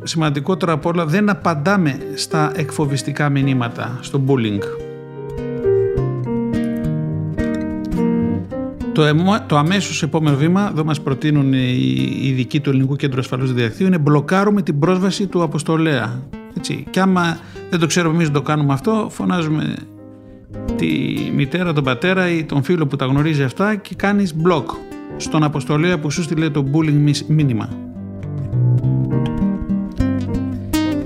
[0.03, 4.82] σημαντικότερο από όλα δεν απαντάμε στα εκφοβιστικά μηνύματα, στο bullying.
[8.93, 9.03] Το,
[9.47, 13.97] το αμέσως επόμενο βήμα, εδώ μας προτείνουν οι ειδικοί του Ελληνικού Κέντρου Ασφαλούς Διαδικτύου, είναι
[13.97, 16.21] μπλοκάρουμε την πρόσβαση του αποστολέα.
[16.57, 16.85] Έτσι.
[16.89, 17.37] Και άμα
[17.69, 19.75] δεν το ξέρουμε εμείς να το κάνουμε αυτό, φωνάζουμε
[20.75, 20.87] τη
[21.35, 24.69] μητέρα, τον πατέρα ή τον φίλο που τα γνωρίζει αυτά και κάνεις μπλοκ
[25.17, 27.69] στον αποστολέα που σου στείλε το bullying μήνυμα.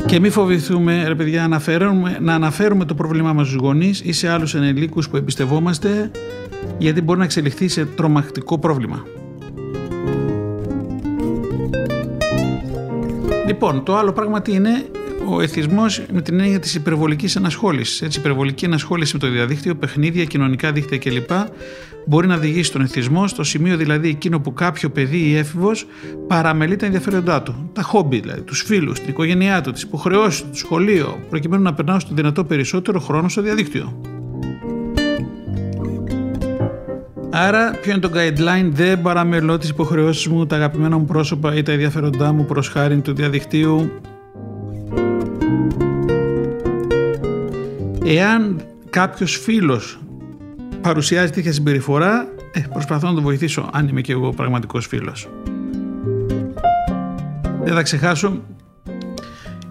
[0.06, 4.30] Και μη φοβηθούμε, ρε παιδιά, αναφέρουμε, να αναφέρουμε το πρόβλημά μας στους γονείς ή σε
[4.30, 6.12] άλλους ενηλίκους που εμπιστευόμαστε,
[6.78, 9.04] γιατί μπορεί να εξελιχθεί σε τρομακτικό πρόβλημα.
[13.48, 14.86] Λοιπόν, το άλλο πράγμα τι είναι,
[15.30, 18.02] ο εθισμός με την έννοια της υπερβολικής ενασχόλησης.
[18.02, 21.30] Έτσι, υπερβολική ενασχόληση με το διαδίκτυο, παιχνίδια, κοινωνικά δίκτυα κλπ.
[22.06, 25.88] μπορεί να οδηγήσει στον εθισμό, στο σημείο δηλαδή εκείνο που κάποιο παιδί ή έφηβος
[26.28, 27.70] παραμελεί τα ενδιαφέροντά του.
[27.74, 31.74] Τα χόμπι δηλαδή, τους φίλους, την οικογένειά του, τις υποχρεώσεις του, το σχολείο, προκειμένου να
[31.74, 34.17] περνάω στο δυνατό περισσότερο χρόνο στο διαδίκτυο.
[37.40, 41.62] Άρα, ποιο είναι το guideline, δεν παραμελώ τι υποχρεώσεις μου, τα αγαπημένα μου πρόσωπα ή
[41.64, 43.92] τα ενδιαφέροντά μου προς χάρη του διαδικτύου.
[48.06, 50.00] Εάν κάποιος φίλος
[50.82, 55.30] παρουσιάζει τέτοια συμπεριφορά, ε, προσπαθώ να τον βοηθήσω αν είμαι και εγώ πραγματικός φίλος.
[57.64, 58.42] Δεν θα ξεχάσω,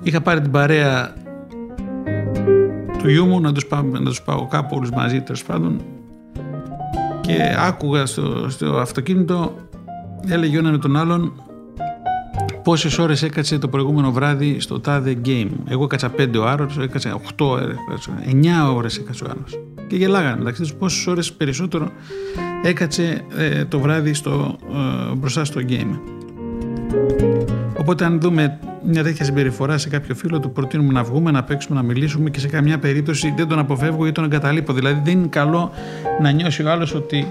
[0.02, 1.14] είχα πάρει την παρέα
[2.98, 5.80] του γιού μου να τους, πάω, να τους πάω κάπου όλους μαζί τέλος πάντων
[7.26, 9.54] και άκουγα στο, στο αυτοκίνητο
[10.28, 11.32] έλεγε ο έναν τον άλλον
[12.62, 15.48] πόσες ώρες έκατσε το προηγούμενο βράδυ στο τάδε game.
[15.68, 17.74] Εγώ έκατσα 5 ώρε, έκατσα 8 ώρε,
[18.70, 19.44] 9 ώρες έκατσε ο άλλο.
[19.88, 21.90] Και γελάγανε μεταξύ του πόσες ώρες περισσότερο
[22.62, 24.56] έκατσε ε, το βράδυ στο,
[25.10, 25.98] ε, μπροστά στο game.
[27.86, 31.80] Οπότε, αν δούμε μια τέτοια συμπεριφορά σε κάποιο φίλο, του προτείνουμε να βγούμε, να παίξουμε,
[31.80, 34.72] να μιλήσουμε και σε καμιά περίπτωση δεν τον αποφεύγω ή τον εγκαταλείπω.
[34.72, 35.70] Δηλαδή, δεν είναι καλό
[36.20, 37.26] να νιώσει ο άλλος ότι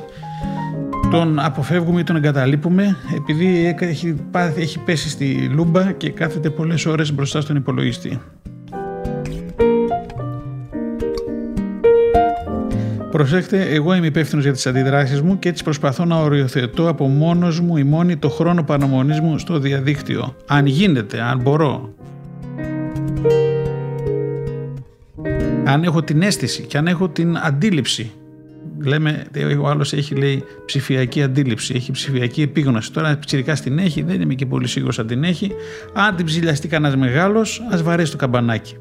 [1.11, 4.15] τον αποφεύγουμε ή τον εγκαταλείπουμε επειδή έχει,
[4.55, 8.21] έχει πέσει στη λούμπα και κάθεται πολλές ώρες μπροστά στον υπολογιστή.
[13.15, 17.59] Προσέξτε, εγώ είμαι υπεύθυνος για τις αντιδράσεις μου και έτσι προσπαθώ να οριοθετώ από μόνος
[17.59, 20.35] μου ή μόνη το χρόνο παραμονής μου στο διαδίκτυο.
[20.47, 21.93] Αν γίνεται, αν μπορώ.
[25.65, 28.11] Αν έχω την αίσθηση και αν έχω την αντίληψη
[28.83, 29.25] λέμε,
[29.61, 32.93] ο άλλος έχει λέει ψηφιακή αντίληψη, έχει ψηφιακή επίγνωση.
[32.93, 35.51] Τώρα ψηφιακά την έχει, δεν είμαι και πολύ σίγουρος αν την έχει.
[35.93, 38.75] Αν την ψηλιαστεί κανένας μεγάλος, ας βαρέσει το καμπανάκι.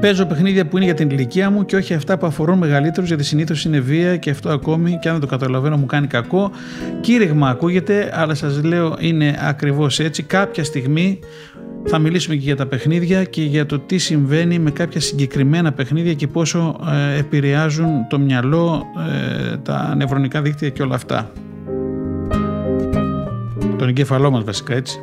[0.00, 3.24] Παίζω παιχνίδια που είναι για την ηλικία μου και όχι αυτά που αφορούν μεγαλύτερους, γιατί
[3.24, 6.50] συνήθως είναι βία και αυτό ακόμη και αν δεν το καταλαβαίνω μου κάνει κακό.
[7.00, 10.22] Κήρυγμα ακούγεται, αλλά σας λέω είναι ακριβώς έτσι.
[10.22, 11.18] Κάποια στιγμή
[11.84, 16.14] θα μιλήσουμε και για τα παιχνίδια και για το τι συμβαίνει με κάποια συγκεκριμένα παιχνίδια
[16.14, 16.80] και πόσο
[17.14, 18.82] ε, επηρεάζουν το μυαλό,
[19.52, 21.30] ε, τα νευρονικά δίκτυα και όλα αυτά.
[23.78, 24.98] Τον εγκέφαλό μας βασικά έτσι.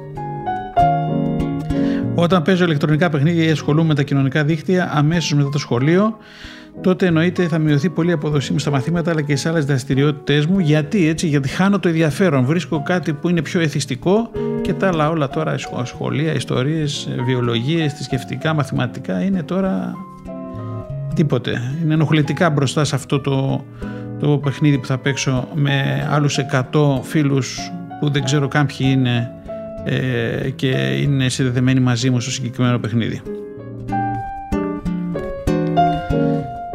[2.15, 6.17] Όταν παίζω ηλεκτρονικά παιχνίδια ή ασχολούμαι με τα κοινωνικά δίκτυα αμέσως μετά το σχολείο
[6.81, 10.45] τότε εννοείται θα μειωθεί πολύ η αποδοσή μου στα μαθήματα αλλά και σε άλλες δραστηριότητες
[10.45, 10.59] μου.
[10.59, 12.45] Γιατί έτσι, γιατί χάνω το ενδιαφέρον.
[12.45, 18.53] Βρίσκω κάτι που είναι πιο εθιστικό και τα άλλα όλα τώρα, σχολεία, ιστορίες, βιολογίες, θρησκευτικά,
[18.53, 19.93] μαθηματικά είναι τώρα
[21.15, 21.61] τίποτε.
[21.83, 23.65] Είναι ενοχλητικά μπροστά σε αυτό το,
[24.19, 29.31] το παιχνίδι που θα παίξω με άλλους 100 φίλους που δεν ξέρω κάποιοι είναι
[29.83, 30.67] ε, και
[31.01, 33.21] είναι συνδεδεμένοι μαζί μου στο συγκεκριμένο παιχνίδι.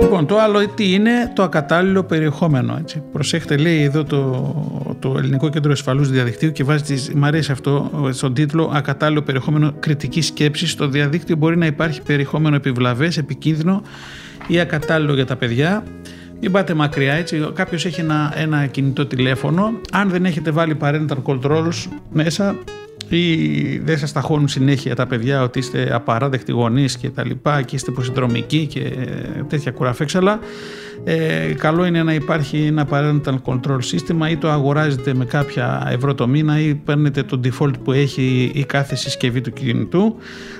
[0.00, 2.76] Λοιπόν, το άλλο τι είναι το ακατάλληλο περιεχόμενο.
[2.80, 3.02] Έτσι.
[3.12, 7.90] Προσέχτε, λέει εδώ το, το Ελληνικό Κέντρο Ασφαλού Διαδικτύου και βάζει, τις, μ' αρέσει αυτό
[8.12, 10.70] στον τίτλο Ακατάλληλο περιεχόμενο κριτικής σκέψης.
[10.70, 13.82] Στο διαδίκτυο μπορεί να υπάρχει περιεχόμενο επιβλαβές, επικίνδυνο
[14.46, 15.84] ή ακατάλληλο για τα παιδιά.
[16.40, 17.50] Μην πάτε μακριά έτσι.
[17.54, 19.72] Κάποιος έχει ένα, ένα κινητό τηλέφωνο.
[19.92, 22.56] Αν δεν έχετε βάλει parental controls μέσα,
[23.16, 27.76] ή δεν σας ταχώνουν συνέχεια τα παιδιά ότι είστε απαράδεκτοι γονείς και τα λοιπά και
[27.76, 28.92] είστε υποσυνδρομικοί και
[29.48, 30.38] τέτοια κουραφέξαλα
[31.04, 36.14] ε, καλό είναι να υπάρχει ένα parental control σύστημα ή το αγοράζετε με κάποια ευρώ
[36.14, 40.16] το μήνα ή παίρνετε το default που έχει η κάθε συσκευή του κινητού.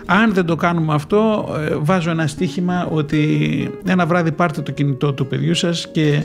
[0.06, 5.12] Αν δεν το κάνουμε αυτό ε, βάζω ένα στίχημα ότι ένα βράδυ πάρτε το κινητό
[5.12, 6.22] του παιδιού σας και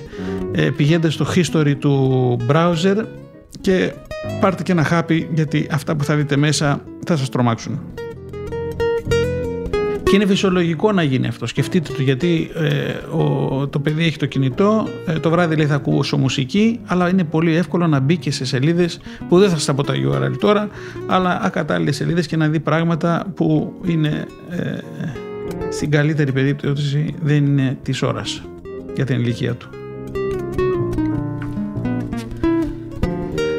[0.51, 3.05] ε, πηγαίνετε στο history του browser
[3.63, 3.93] και
[4.39, 7.79] πάρτε και ένα χάπι γιατί αυτά που θα δείτε μέσα θα σας τρομάξουν.
[10.03, 11.45] Και είναι φυσιολογικό να γίνει αυτό.
[11.45, 15.75] Σκεφτείτε το γιατί ε, ο, το παιδί έχει το κινητό, ε, το βράδυ λέει θα
[15.75, 18.99] ακούσω μουσική, αλλά είναι πολύ εύκολο να μπει και σε σελίδες
[19.29, 20.69] που δεν θα σας πω τα URL τώρα,
[21.07, 24.77] αλλά ακατάλληλες σελίδες και να δει πράγματα που είναι ε,
[25.69, 28.43] στην καλύτερη περίπτωση δεν είναι της ώρας
[28.95, 29.69] για την ηλικία του.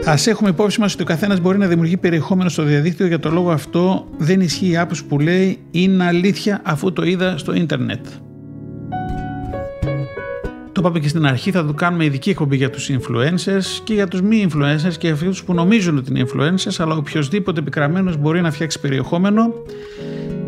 [0.08, 3.06] Α έχουμε υπόψη μας ότι ο καθένας μπορεί να δημιουργεί περιεχόμενο στο διαδίκτυο.
[3.06, 7.38] Για το λόγο αυτό δεν ισχύει η άποψη που λέει είναι αλήθεια αφού το είδα
[7.38, 8.06] στο ίντερνετ.
[10.72, 14.08] Το είπαμε και στην αρχή, θα το κάνουμε ειδική εκπομπή για τους influencers και για
[14.08, 18.50] τους μη influencers και αυτούς που νομίζουν ότι είναι influencers, αλλά οποιοδήποτε επικραμένος μπορεί να
[18.50, 19.52] φτιάξει περιεχόμενο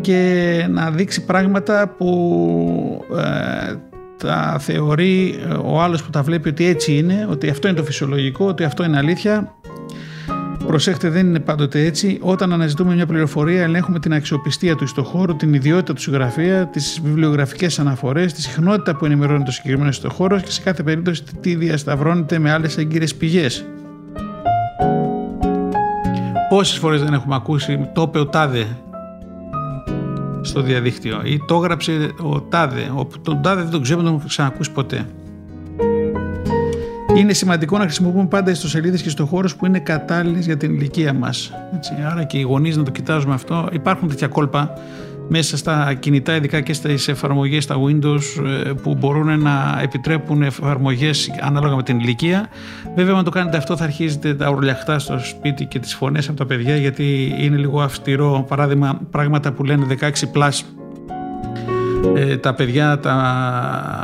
[0.01, 3.75] και να δείξει πράγματα που ε,
[4.17, 7.83] τα θεωρεί ε, ο άλλος που τα βλέπει ότι έτσι είναι, ότι αυτό είναι το
[7.83, 9.55] φυσιολογικό, ότι αυτό είναι αλήθεια.
[10.67, 12.19] Προσέχτε, δεν είναι πάντοτε έτσι.
[12.21, 17.01] Όταν αναζητούμε μια πληροφορία, ελέγχουμε την αξιοπιστία του στο χώρο, την ιδιότητα του συγγραφέα, τις
[17.03, 21.55] βιβλιογραφικές αναφορές, τη συχνότητα που ενημερώνει το συγκεκριμένος στο χώρο και σε κάθε περίπτωση τι
[21.55, 23.65] διασταυρώνεται με άλλες έγκυρες πηγές.
[26.49, 28.67] Πόσες φορές δεν έχουμε ακούσει το είπε ο τάδε
[30.47, 32.91] στο διαδίκτυο ή το έγραψε ο Τάδε.
[32.95, 35.05] Ο, τον Τάδε δεν τον ξέρω, δεν τον ξανακούσει ποτέ.
[37.15, 41.13] Είναι σημαντικό να χρησιμοποιούμε πάντα ιστοσελίδες και στο χώρο που είναι κατάλληλες για την ηλικία
[41.13, 41.51] μας.
[42.11, 43.69] Άρα και οι γονείς να το κοιτάζουμε αυτό.
[43.71, 44.73] Υπάρχουν τέτοια κόλπα
[45.27, 51.31] μέσα στα κινητά, ειδικά και στις εφαρμογές στα Windows ε, που μπορούν να επιτρέπουν εφαρμογές
[51.41, 52.49] ανάλογα με την ηλικία.
[52.95, 56.37] Βέβαια, αν το κάνετε αυτό θα αρχίζετε τα ουρλιαχτά στο σπίτι και τις φωνές από
[56.37, 58.45] τα παιδιά γιατί είναι λίγο αυστηρό.
[58.47, 60.59] Παράδειγμα, πράγματα που λένε 16 plus
[62.15, 63.13] ε, τα παιδιά, τα,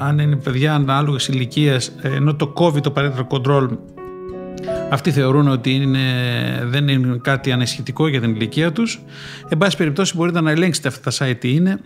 [0.02, 3.68] αν είναι παιδιά ανάλογα ηλικίας, ενώ το COVID, το parental control,
[4.90, 6.00] αυτοί θεωρούν ότι είναι,
[6.64, 9.02] δεν είναι κάτι ανεσχυτικό για την ηλικία τους.
[9.50, 11.80] Εν πάση περιπτώσει μπορείτε να ελέγξετε αυτά τα site τι είναι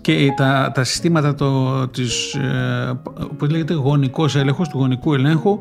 [0.00, 5.60] και τα, τα συστήματα το, της, ε, όπως λέγεται, γονικός έλεγχος, του γονικού ελέγχου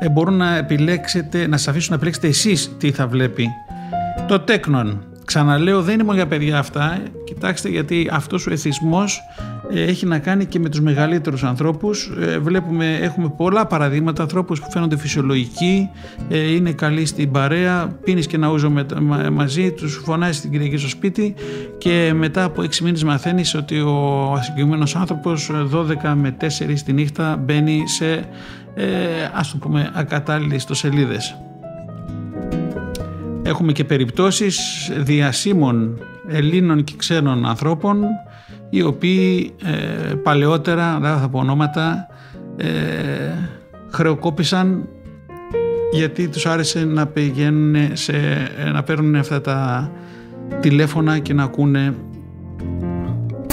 [0.00, 3.48] ε, μπορούν να επιλέξετε, να σας αφήσουν να επιλέξετε εσείς τι θα βλέπει.
[4.28, 9.20] Το τέκνον, ξαναλέω δεν είναι μόνο για παιδιά αυτά, κοιτάξτε γιατί αυτός ο εθισμός
[9.70, 12.12] ε, έχει να κάνει και με τους μεγαλύτερους ανθρώπους.
[12.20, 15.90] Ε, βλέπουμε, έχουμε πολλά παραδείγματα ανθρώπους που φαίνονται φυσιολογικοί,
[16.28, 18.72] ε, είναι καλοί στην παρέα, πίνεις και να ούζο
[19.32, 21.34] μαζί, τους φωνάζεις την Κυριακή στο σπίτι
[21.78, 27.36] και μετά από 6 μήνες μαθαίνεις ότι ο συγκεκριμένος άνθρωπος 12 με 4 τη νύχτα
[27.36, 28.24] μπαίνει σε
[28.74, 28.86] ε,
[29.34, 31.36] ας το πούμε ακατάλληλες ιστοσελίδες.
[33.42, 38.04] Έχουμε και περιπτώσεις διασύμων Ελλήνων και ξένων ανθρώπων
[38.70, 42.06] οι οποίοι ε, παλαιότερα, δεν θα πω ονόματα,
[42.56, 42.66] ε,
[43.90, 44.88] χρεοκόπησαν
[45.92, 48.12] γιατί τους άρεσε να πηγαίνουν σε,
[48.72, 49.90] να παίρνουν αυτά τα
[50.60, 51.94] τηλέφωνα και να ακούνε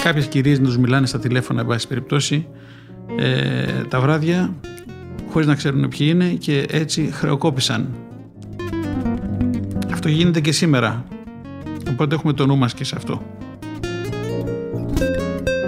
[0.03, 2.47] κάποιες κυρίες να τους μιλάνε στα τηλέφωνα, εν πάση περιπτώσει,
[3.17, 4.53] ε, τα βράδια,
[5.29, 7.89] χωρίς να ξέρουν ποιοι είναι και έτσι χρεοκόπησαν.
[9.99, 11.05] Αυτό γίνεται και σήμερα.
[11.89, 13.21] Οπότε έχουμε το νου μας και σε αυτό.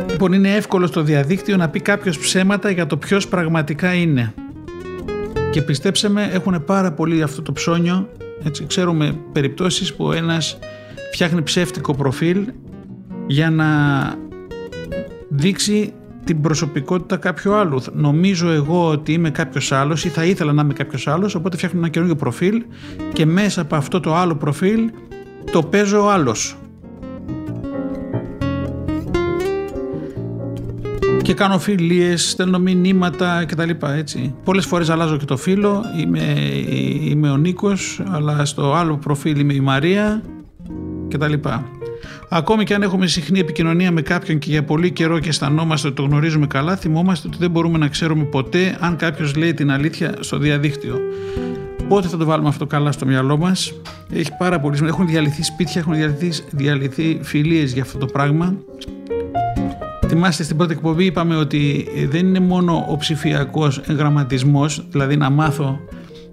[0.10, 4.34] Λοιπόν, είναι εύκολο στο διαδίκτυο να πει κάποιος ψέματα για το ποιος πραγματικά είναι.
[5.52, 8.10] Και πιστέψτε με, έχουν πάρα πολύ αυτό το ψώνιο.
[8.44, 10.58] Έτσι, ξέρουμε περιπτώσεις που ένας
[11.14, 12.48] φτιάχνει ψεύτικο προφίλ
[13.28, 13.68] για να
[15.30, 17.82] δείξει την προσωπικότητα κάποιου άλλου.
[17.94, 21.80] Νομίζω εγώ ότι είμαι κάποιος άλλος ή θα ήθελα να είμαι κάποιος άλλος, οπότε φτιάχνω
[21.80, 22.64] ένα καινούργιο προφίλ
[23.14, 24.90] και μέσα από αυτό το άλλο προφίλ
[25.52, 26.56] το παίζω ο άλλος.
[31.22, 33.70] και κάνω φιλίες, στέλνω μηνύματα κτλ.
[33.98, 34.36] Έτσι.
[34.44, 36.36] Πολλές φορές αλλάζω και το φίλο, είμαι,
[37.02, 40.22] είμαι ο Νίκος, αλλά στο άλλο προφίλ είμαι η Μαρία
[41.08, 41.34] κτλ.
[42.34, 45.96] Ακόμη και αν έχουμε συχνή επικοινωνία με κάποιον και για πολύ καιρό και αισθανόμαστε ότι
[45.96, 50.14] το γνωρίζουμε καλά, θυμόμαστε ότι δεν μπορούμε να ξέρουμε ποτέ αν κάποιος λέει την αλήθεια
[50.20, 51.00] στο διαδίκτυο.
[51.88, 53.74] Πότε θα το βάλουμε αυτό καλά στο μυαλό μας;
[54.14, 58.56] Έχει πάρα πολύ Έχουν διαλυθεί σπίτια, έχουν διαλυθεί, διαλυθεί φιλίες για αυτό το πράγμα.
[60.08, 65.80] Θυμάστε στην πρώτη εκπομπή είπαμε ότι δεν είναι μόνο ο ψηφιακός εγγραμματισμός, δηλαδή να μάθω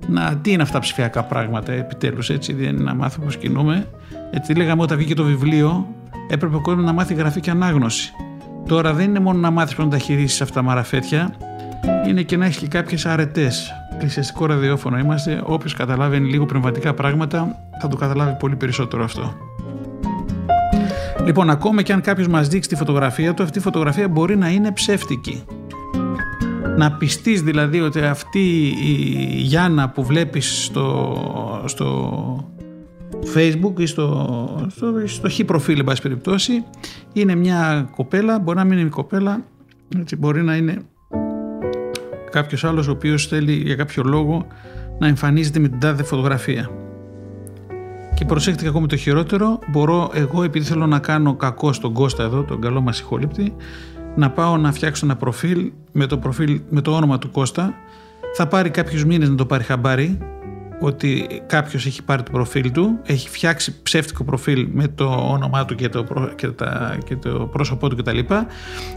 [0.08, 3.86] να, τι είναι αυτά ψηφιακά πράγματα επιτέλους, έτσι, δεν είναι να μάθω πώς κινούμε.
[4.30, 5.86] Έτσι λέγαμε όταν βγήκε το βιβλίο,
[6.28, 8.12] έπρεπε ο κόσμος να μάθει γραφή και ανάγνωση.
[8.66, 11.34] Τώρα δεν είναι μόνο να μάθεις πώς να τα χειρίσεις αυτά τα μαραφέτια,
[12.08, 13.72] είναι και να έχεις και κάποιες αρετές.
[13.98, 15.42] Πλησιαστικό ραδιόφωνο είμαστε.
[15.44, 19.34] Όποιος καταλάβει λίγο πνευματικά πράγματα, θα το καταλάβει πολύ περισσότερο αυτό.
[21.24, 24.48] Λοιπόν, ακόμα και αν κάποιος μας δείξει τη φωτογραφία του, αυτή η φωτογραφία μπορεί να
[24.48, 25.44] είναι ψεύτικη.
[26.76, 32.50] Να πιστείς δηλαδή ότι αυτή η Γιάννα που βλέπεις στο, στο,
[33.34, 36.64] facebook ή στο, στο, στο χ προφίλ εν πάση περιπτώσει
[37.12, 39.44] είναι μια κοπέλα, μπορεί να μην είναι κοπέλα
[39.98, 40.78] έτσι, μπορεί να είναι
[42.30, 44.46] κάποιος άλλος ο οποίος θέλει για κάποιο λόγο
[44.98, 46.70] να εμφανίζεται με την τάδε φωτογραφία.
[48.14, 52.42] Και προσέχετε ακόμη το χειρότερο μπορώ εγώ επειδή θέλω να κάνω κακό στον Κώστα εδώ
[52.42, 53.54] τον καλό μας συγχόληπτη
[54.16, 57.74] να πάω να φτιάξω ένα προφίλ με το, προφίλ, με το όνομα του Κώστα.
[58.34, 60.18] Θα πάρει κάποιους μήνες να το πάρει χαμπάρι
[60.80, 65.74] ότι κάποιος έχει πάρει το προφίλ του, έχει φτιάξει ψεύτικο προφίλ με το όνομά του
[65.74, 66.04] και το,
[66.34, 68.18] και τα, και το πρόσωπό του κτλ.
[68.18, 68.44] Και,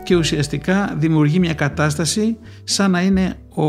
[0.03, 3.65] και ουσιαστικά δημιουργεί μια κατάσταση σαν να είναι ο,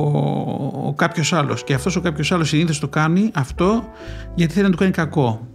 [0.87, 1.65] ο κάποιος άλλος.
[1.65, 3.85] Και αυτός ο κάποιος άλλος συνήθως το κάνει αυτό
[4.35, 5.47] γιατί θέλει να του κάνει κακό.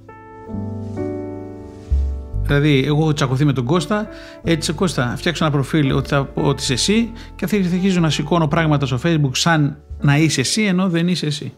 [2.43, 4.07] Δηλαδή, εγώ έχω τσακωθεί με τον Κώστα,
[4.43, 8.47] έτσι Κώστα, φτιάξω ένα προφίλ ότι, θα, ότι είσαι εσύ και θα αρχίζω να σηκώνω
[8.47, 11.53] πράγματα στο Facebook σαν να είσαι εσύ ενώ δεν είσαι εσύ.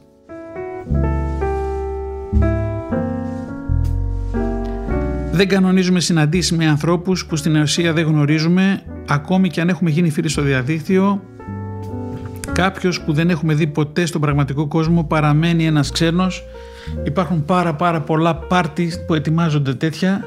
[5.31, 10.09] Δεν κανονίζουμε συναντήσεις με ανθρώπους που στην ουσία δεν γνωρίζουμε, ακόμη και αν έχουμε γίνει
[10.09, 11.21] φίλοι στο διαδίκτυο.
[12.53, 16.43] Κάποιος που δεν έχουμε δει ποτέ στον πραγματικό κόσμο παραμένει ένας ξένος.
[17.03, 20.23] Υπάρχουν πάρα πάρα πολλά πάρτι που ετοιμάζονται τέτοια.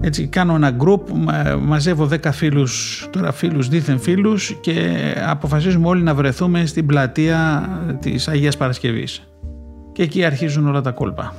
[0.00, 1.00] Έτσι κάνω ένα group,
[1.60, 7.68] μαζεύω 10 φίλους, τώρα φίλους δίθεν φίλους και αποφασίζουμε όλοι να βρεθούμε στην πλατεία
[8.00, 9.29] της Αγίας Παρασκευής.
[10.00, 11.34] Και εκεί αρχίζουν όλα τα κόλπα.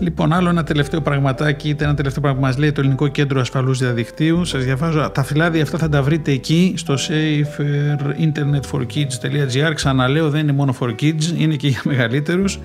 [0.00, 3.40] Λοιπόν, άλλο ένα τελευταίο πραγματάκι, είτε ένα τελευταίο πράγμα που μας λέει το Ελληνικό Κέντρο
[3.40, 4.44] Ασφαλούς Διαδικτύου.
[4.44, 5.10] Σας διαβάζω.
[5.10, 9.72] Τα φυλάδια αυτά θα τα βρείτε εκεί στο saferinternetforkids.gr.
[9.74, 12.58] Ξαναλέω, δεν είναι μόνο for kids, είναι και για μεγαλύτερους.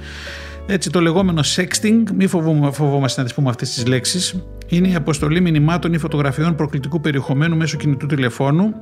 [0.67, 2.27] Έτσι, το λεγόμενο sexting, μη
[2.71, 7.57] φοβόμαστε να τις πούμε αυτές τις λέξεις, είναι η αποστολή μηνυμάτων ή φωτογραφιών προκλητικού περιεχομένου
[7.57, 8.73] μέσω κινητού τηλεφώνου,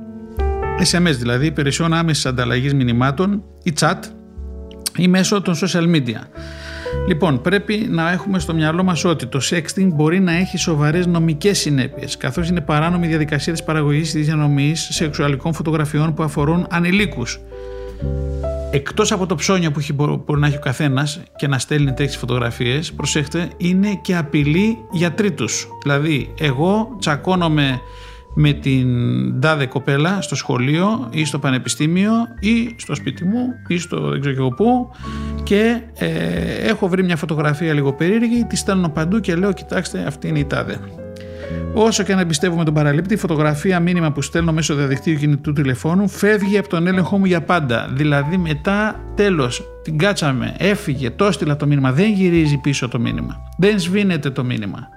[0.78, 3.98] SMS δηλαδή, υπηρεσιών άμεσης ανταλλαγής μηνυμάτων ή chat
[4.96, 6.20] ή μέσω των social media.
[7.08, 11.58] Λοιπόν, πρέπει να έχουμε στο μυαλό μας ότι το sexting μπορεί να έχει σοβαρές νομικές
[11.58, 17.40] συνέπειες, καθώς είναι παράνομη διαδικασία της παραγωγής ή της διανομής σεξουαλικών φωτογραφιών που αφορούν ανηλίκους.
[18.70, 19.80] Εκτός από το ψώνιο που
[20.24, 25.12] μπορεί να έχει ο καθένας και να στέλνει τέτοιες φωτογραφίες, προσέχτε, είναι και απειλή για
[25.12, 25.68] τρίτους.
[25.82, 27.80] Δηλαδή, εγώ τσακώνομαι
[28.34, 28.88] με την
[29.40, 34.34] τάδε κοπέλα στο σχολείο ή στο πανεπιστήμιο ή στο σπίτι μου ή στο δεν ξέρω
[34.34, 34.90] και εγώ πού
[35.42, 36.08] και ε,
[36.68, 40.44] έχω βρει μια φωτογραφία λίγο περίεργη, τη στέλνω παντού και λέω κοιτάξτε αυτή είναι η
[40.44, 40.78] τάδε.
[41.74, 46.08] Όσο και αν εμπιστεύομαι τον παραλήπτη, η φωτογραφία μήνυμα που στέλνω μέσω διαδικτύου κινητού τηλεφώνου
[46.08, 47.90] φεύγει από τον έλεγχό μου για πάντα.
[47.92, 53.36] Δηλαδή μετά τέλος, την κάτσαμε, έφυγε, το έστειλα το μήνυμα, δεν γυρίζει πίσω το μήνυμα.
[53.58, 54.88] Δεν σβήνεται το μήνυμα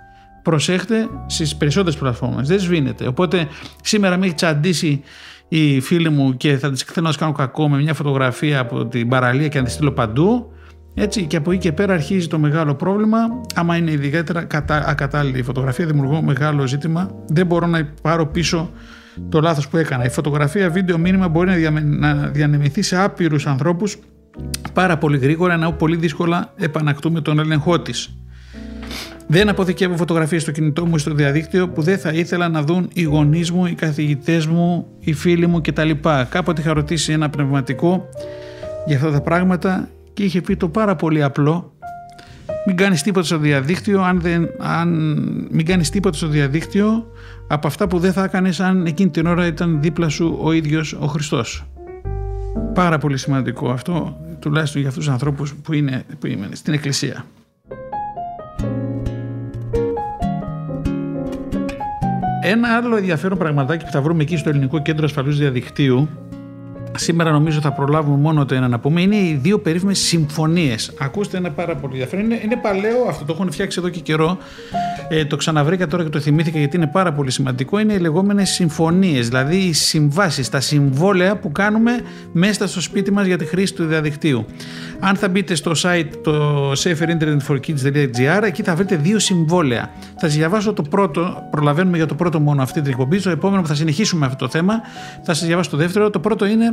[0.47, 2.47] προσέχτε στις περισσότερες πλατφόρμες.
[2.47, 3.07] Δεν σβήνεται.
[3.07, 3.47] Οπότε
[3.81, 5.01] σήμερα με έχει τσαντήσει
[5.47, 9.07] η φίλη μου και θα της θέλω να κάνω κακό με μια φωτογραφία από την
[9.07, 10.51] παραλία και να τη στείλω παντού.
[10.93, 13.17] Έτσι, και από εκεί και πέρα αρχίζει το μεγάλο πρόβλημα.
[13.55, 14.83] Άμα είναι ιδιαίτερα κατα...
[14.87, 17.09] ακατάλληλη η φωτογραφία, δημιουργώ μεγάλο ζήτημα.
[17.27, 18.71] Δεν μπορώ να πάρω πίσω
[19.29, 20.05] το λάθος που έκανα.
[20.05, 23.97] Η φωτογραφία, βίντεο, μήνυμα μπορεί να διανεμηθεί σε άπειρους ανθρώπους
[24.73, 28.17] πάρα πολύ γρήγορα, ενώ πολύ δύσκολα επανακτούμε τον έλεγχό της.
[29.27, 32.89] Δεν αποθηκεύω φωτογραφίες στο κινητό μου ή στο διαδίκτυο που δεν θα ήθελα να δουν
[32.93, 35.91] οι γονείς μου, οι καθηγητές μου, οι φίλοι μου κτλ.
[36.29, 38.09] Κάποτε είχα ρωτήσει ένα πνευματικό
[38.85, 41.77] για αυτά τα πράγματα και είχε πει το πάρα πολύ απλό
[42.65, 44.89] μην κάνεις τίποτα στο διαδίκτυο αν δεν, αν,
[45.51, 47.11] μην κάνεις τίποτα στο διαδίκτυο
[47.47, 50.93] από αυτά που δεν θα έκανες αν εκείνη την ώρα ήταν δίπλα σου ο ίδιος
[50.93, 51.65] ο Χριστός.
[52.73, 57.25] Πάρα πολύ σημαντικό αυτό, τουλάχιστον για αυτούς τους ανθρώπους που είναι, που είναι στην Εκκλησία.
[62.49, 66.09] Ένα άλλο ενδιαφέρον πραγματάκι που θα βρούμε εκεί στο Ελληνικό Κέντρο Ασφαλούς Διαδικτύου
[66.97, 69.01] Σήμερα νομίζω θα προλάβουμε μόνο το ένα να πούμε.
[69.01, 70.93] Είναι οι δύο περίφημες συμφωνίες.
[70.99, 72.25] Ακούστε ένα πάρα πολύ ενδιαφέρον.
[72.25, 74.37] Είναι, είναι παλαιό αυτό, το έχουν φτιάξει εδώ και καιρό.
[75.09, 77.79] Ε, το ξαναβρήκα τώρα και το θυμήθηκα γιατί είναι πάρα πολύ σημαντικό.
[77.79, 81.91] Είναι οι λεγόμενες συμφωνίες, δηλαδή οι συμβάσεις, τα συμβόλαια που κάνουμε
[82.31, 84.45] μέσα στο σπίτι μας για τη χρήση του διαδικτύου.
[84.99, 89.89] Αν θα μπείτε στο site το saferinternetforkids.gr, εκεί θα βρείτε δύο συμβόλαια.
[90.19, 93.21] Θα σας διαβάσω το πρώτο, προλαβαίνουμε για το πρώτο μόνο αυτή την εκπομπή.
[93.21, 94.73] Το επόμενο που θα συνεχίσουμε αυτό το θέμα,
[95.23, 96.09] θα σας διαβάσω το δεύτερο.
[96.09, 96.71] Το πρώτο είναι ε,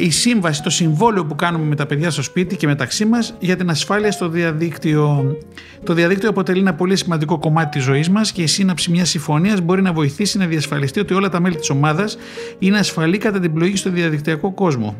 [0.00, 3.56] η σύμβαση, το συμβόλαιο που κάνουμε με τα παιδιά στο σπίτι και μεταξύ μας για
[3.56, 5.36] την ασφάλεια στο διαδίκτυο.
[5.84, 9.60] Το διαδίκτυο αποτελεί ένα πολύ σημαντικό κομμάτι της ζωής μας και η σύναψη μιας συμφωνίας
[9.60, 12.16] μπορεί να βοηθήσει να διασφαλιστεί ότι όλα τα μέλη της ομάδας
[12.58, 14.96] είναι ασφαλή κατά την πλοήγη στο διαδικτυακό κόσμο.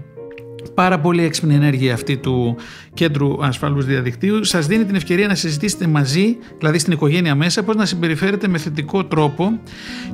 [0.74, 2.56] Πάρα πολύ έξυπνη ενέργεια αυτή του
[2.94, 7.76] Κέντρου Ασφαλούς Διαδικτύου σας δίνει την ευκαιρία να συζητήσετε μαζί, δηλαδή στην οικογένεια μέσα, πώς
[7.76, 9.60] να συμπεριφέρετε με θετικό τρόπο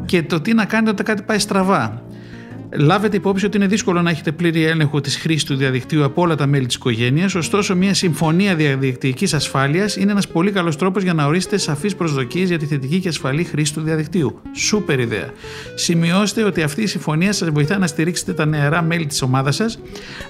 [0.05, 2.03] και το τι να κάνετε όταν κάτι πάει στραβά
[2.73, 6.35] Λάβετε υπόψη ότι είναι δύσκολο να έχετε πλήρη έλεγχο της χρήσης του διαδικτύου από όλα
[6.35, 11.15] τα μέλη της οικογένειας, ωστόσο, μια συμφωνία διαδικτυακής ασφάλειας είναι ένας πολύ καλός τρόπος για
[11.15, 14.41] να ορίσετε σαφείς προσδοκίες για τη θετική και ασφαλή χρήση του διαδικτύου.
[14.55, 15.31] Σούπερ ιδέα.
[15.75, 19.79] Σημειώστε ότι αυτή η συμφωνία σας βοηθά να στηρίξετε τα νεαρά μέλη της ομάδας σας,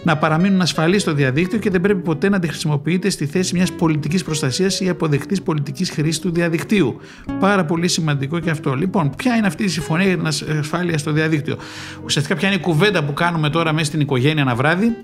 [0.05, 3.72] να παραμείνουν ασφαλείς στο διαδίκτυο και δεν πρέπει ποτέ να τη χρησιμοποιείτε στη θέση μιας
[3.72, 7.01] πολιτικής προστασίας ή αποδεκτής πολιτικής χρήσης του διαδικτύου.
[7.41, 8.74] Πάρα πολύ σημαντικό και αυτό.
[8.74, 10.26] Λοιπόν, ποια είναι αυτή η συμφωνία για την
[10.59, 11.57] ασφάλεια στο διαδίκτυο;
[12.27, 14.97] Ουσιαστικά, ποια είναι η κουβέντα που κάνουμε τώρα μέσα στην οικογένεια ένα βράδυ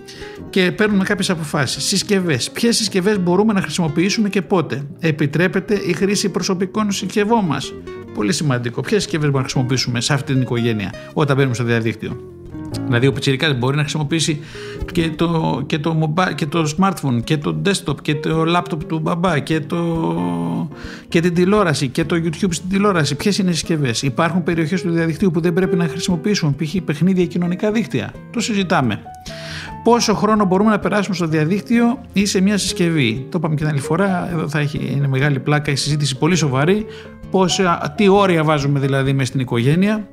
[0.50, 1.84] και παίρνουμε κάποιες αποφάσεις.
[1.84, 2.50] Συσκευές.
[2.50, 7.72] Ποιες συσκευές μπορούμε να χρησιμοποιήσουμε και πότε; Επιτρέπεται η χρήση προσωπικών συσκευών μας;
[8.14, 8.80] Πολύ σημαντικό.
[8.80, 12.16] Ποιες συσκευές μπορούμε να χρησιμοποιήσουμε σε αυτή την οικογένεια όταν μπαίνουμε στο διαδίκτυο;
[12.86, 14.40] Δηλαδή ο πιτσιρικάς μπορεί να χρησιμοποιήσει
[14.92, 18.98] και το, και, το mobile, και το smartphone και το desktop και το laptop του
[18.98, 19.78] μπαμπά και, το,
[21.08, 23.14] και την τηλεόραση και το YouTube στην τηλεόραση.
[23.14, 26.74] Ποιες είναι οι συσκευές; Υπάρχουν περιοχές του διαδικτύου που δεν πρέπει να χρησιμοποιήσουμε, π.χ.
[26.84, 29.00] παιχνίδια κοινωνικά δίκτυα; Το συζητάμε.
[29.84, 33.72] Πόσο χρόνο μπορούμε να περάσουμε στο διαδίκτυο ή σε μια συσκευή; Το είπαμε και την
[33.72, 34.28] άλλη φορά.
[34.32, 36.86] Εδώ θα έχει, είναι μεγάλη πλάκα η συζήτηση πολύ σοβαρή.
[37.30, 40.08] Πόσα, τι όρια βάζουμε δηλαδή μέσα στην οικογένεια;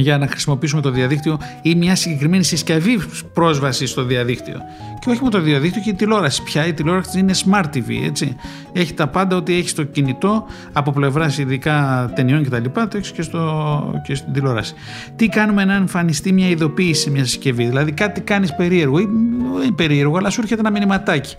[0.00, 3.00] Για να χρησιμοποιήσουμε το διαδίκτυο ή μια συγκεκριμένη συσκευή
[3.32, 4.60] πρόσβασης στο διαδίκτυο.
[5.00, 6.42] Και όχι με το διαδίκτυο και η τηλεόραση.
[6.42, 8.36] Πια η τηλεόραση είναι smart TV, έτσι.
[8.72, 12.64] Έχει τα πάντα ότι έχει στο κινητό από πλευράς ειδικά ταινιών κτλ.
[12.72, 14.74] Το έχεις και, στο, και στην τηλεόραση.
[15.16, 19.62] Τι κάνουμε να εμφανιστεί μια ειδοποίηση σε μια συσκευή; Δηλαδή κάτι κάνεις περίεργο ή δεν
[19.62, 21.36] είναι περίεργο, αλλά σου έρχεται ένα μηνυματάκι.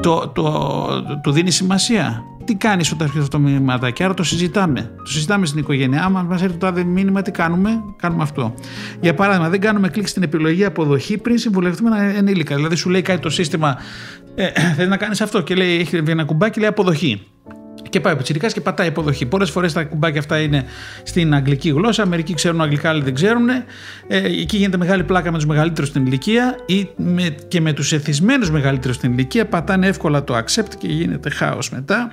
[0.00, 4.22] Το, το, το, το δίνεις σημασία; Τι κάνεις όταν έρχεται αυτό το μηνυματάκι; Άρα το
[4.22, 4.80] συζητάμε.
[4.80, 6.04] Το συζητάμε στην οικογένεια.
[6.04, 8.54] Άμα μας έρθει το άδε μήνυμα, τι κάνουμε, κάνουμε αυτό.
[9.00, 12.56] Για παράδειγμα, δεν κάνουμε κλικ στην επιλογή αποδοχή πριν συμβουλευτούμε ένα ενήλικα.
[12.56, 13.78] Δηλαδή, σου λέει κάτι το σύστημα,
[14.34, 14.46] ε,
[14.76, 17.26] θέλει να κάνεις αυτό και λέει, έχει ένα κουμπάκι, λέει αποδοχή.
[17.90, 19.26] Και πάει ο Πιτσυρικά και πατάει υποδοχή.
[19.26, 20.64] Πολλές φορές τα κουμπάκια αυτά είναι
[21.02, 22.06] στην αγγλική γλώσσα.
[22.06, 23.48] Μερικοί ξέρουν αγγλικά, άλλοι δεν ξέρουν.
[23.48, 23.62] Ε,
[24.08, 28.50] εκεί γίνεται μεγάλη πλάκα με τους μεγαλύτερους στην ηλικία ή με, και με τους εθισμένους
[28.50, 29.46] μεγαλύτερους στην ηλικία.
[29.46, 32.12] Πατάνε εύκολα το accept και γίνεται χάος μετά.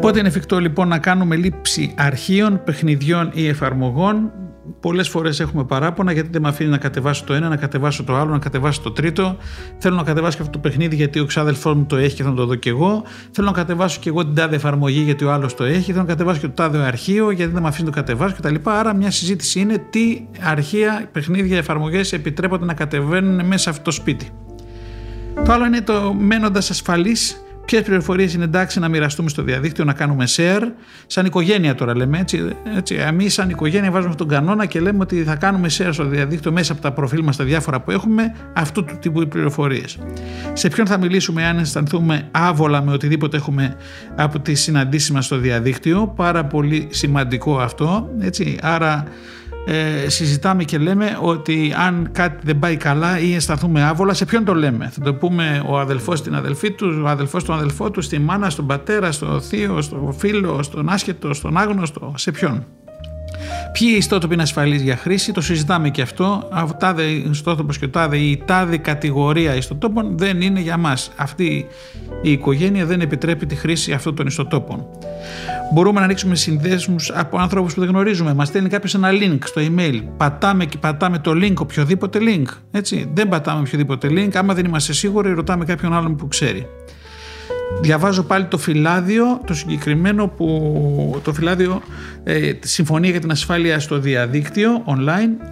[0.00, 4.32] Πότε είναι εφικτό λοιπόν να κάνουμε λήψη αρχείων, παιχνιδιών ή εφαρμογών;
[4.80, 8.16] Πολλές φορές έχουμε παράπονα γιατί δεν με αφήνει να κατεβάσω το ένα, να κατεβάσω το
[8.16, 9.36] άλλο, να κατεβάσω το τρίτο.
[9.78, 12.34] Θέλω να κατεβάσω και αυτό το παιχνίδι γιατί ο ξάδελφός μου το έχει και θα
[12.34, 13.02] το δω και εγώ.
[13.30, 15.92] Θέλω να κατεβάσω και εγώ την τάδε εφαρμογή γιατί ο άλλος το έχει.
[15.92, 18.54] Θέλω να κατεβάσω και το τάδε αρχείο γιατί δεν με αφήνει να το κατεβάσω κτλ.
[18.62, 23.90] Άρα μια συζήτηση είναι τι αρχεία, παιχνίδια, εφαρμογές επιτρέπονται να κατεβαίνουν μέσα σε αυτό το
[23.90, 24.28] σπίτι.
[25.44, 29.92] Το άλλο είναι το μένοντας ασφαλής ποιες πληροφορίες είναι εντάξει να μοιραστούμε στο διαδίκτυο, να
[29.92, 30.62] κάνουμε share.
[31.06, 32.52] Σαν οικογένεια τώρα λέμε έτσι.
[32.76, 36.52] έτσι Εμείς, σαν οικογένεια, βάζουμε τον κανόνα και λέμε ότι θα κάνουμε share στο διαδίκτυο
[36.52, 39.98] μέσα από τα προφίλ μας, τα διάφορα που έχουμε, αυτού του τύπου πληροφορίες.
[40.52, 43.76] Σε ποιον θα μιλήσουμε αν αισθανθούμε άβολα με οτιδήποτε έχουμε
[44.16, 46.12] από τις συναντήσεις μας στο διαδίκτυο.
[46.16, 48.10] Πάρα πολύ σημαντικό αυτό.
[48.20, 48.58] Έτσι.
[48.62, 49.04] Άρα
[49.66, 54.44] ε, συζητάμε και λέμε ότι αν κάτι δεν πάει καλά ή αισθανθούμε άβολα, σε ποιον
[54.44, 58.00] το λέμε; Θα το πούμε ο αδελφός στην αδελφή του, ο αδελφός στον αδελφό του,
[58.00, 62.66] στη μάνα, στον πατέρα, στο θείο, στο φίλο, στον άσχετο, στον άγνωστο, σε ποιον;
[63.72, 66.48] Ποιοι ιστότοποι είναι ασφαλείς για χρήση, το συζητάμε και αυτό.
[66.68, 71.10] Ο τάδε ιστότοπος και ο τάδε ή η τάδε κατηγορία ιστοτόπων δεν είναι για μας.
[71.16, 71.66] Αυτή
[72.22, 74.86] η οικογένεια δεν επιτρέπει τη χρήση αυτών των ιστοτόπων.
[75.72, 78.34] Μπορούμε να ανοίξουμε συνδέσμους από άνθρωπους που δεν γνωρίζουμε.
[78.34, 80.02] Μας στέλνει κάποιος ένα link στο email.
[80.16, 82.46] Πατάμε και πατάμε το link, οποιοδήποτε link.
[82.70, 83.10] Έτσι.
[83.14, 84.30] Δεν πατάμε οποιοδήποτε link.
[84.34, 86.66] Άμα δεν είμαστε σίγουροι, ρωτάμε κάποιον άλλον που ξέρει.
[87.80, 91.82] Διαβάζω πάλι το φυλάδιο, το συγκεκριμένο που το φυλάδιο
[92.24, 95.44] ε, Συμφωνία για την Ασφάλεια στο Διαδίκτυο online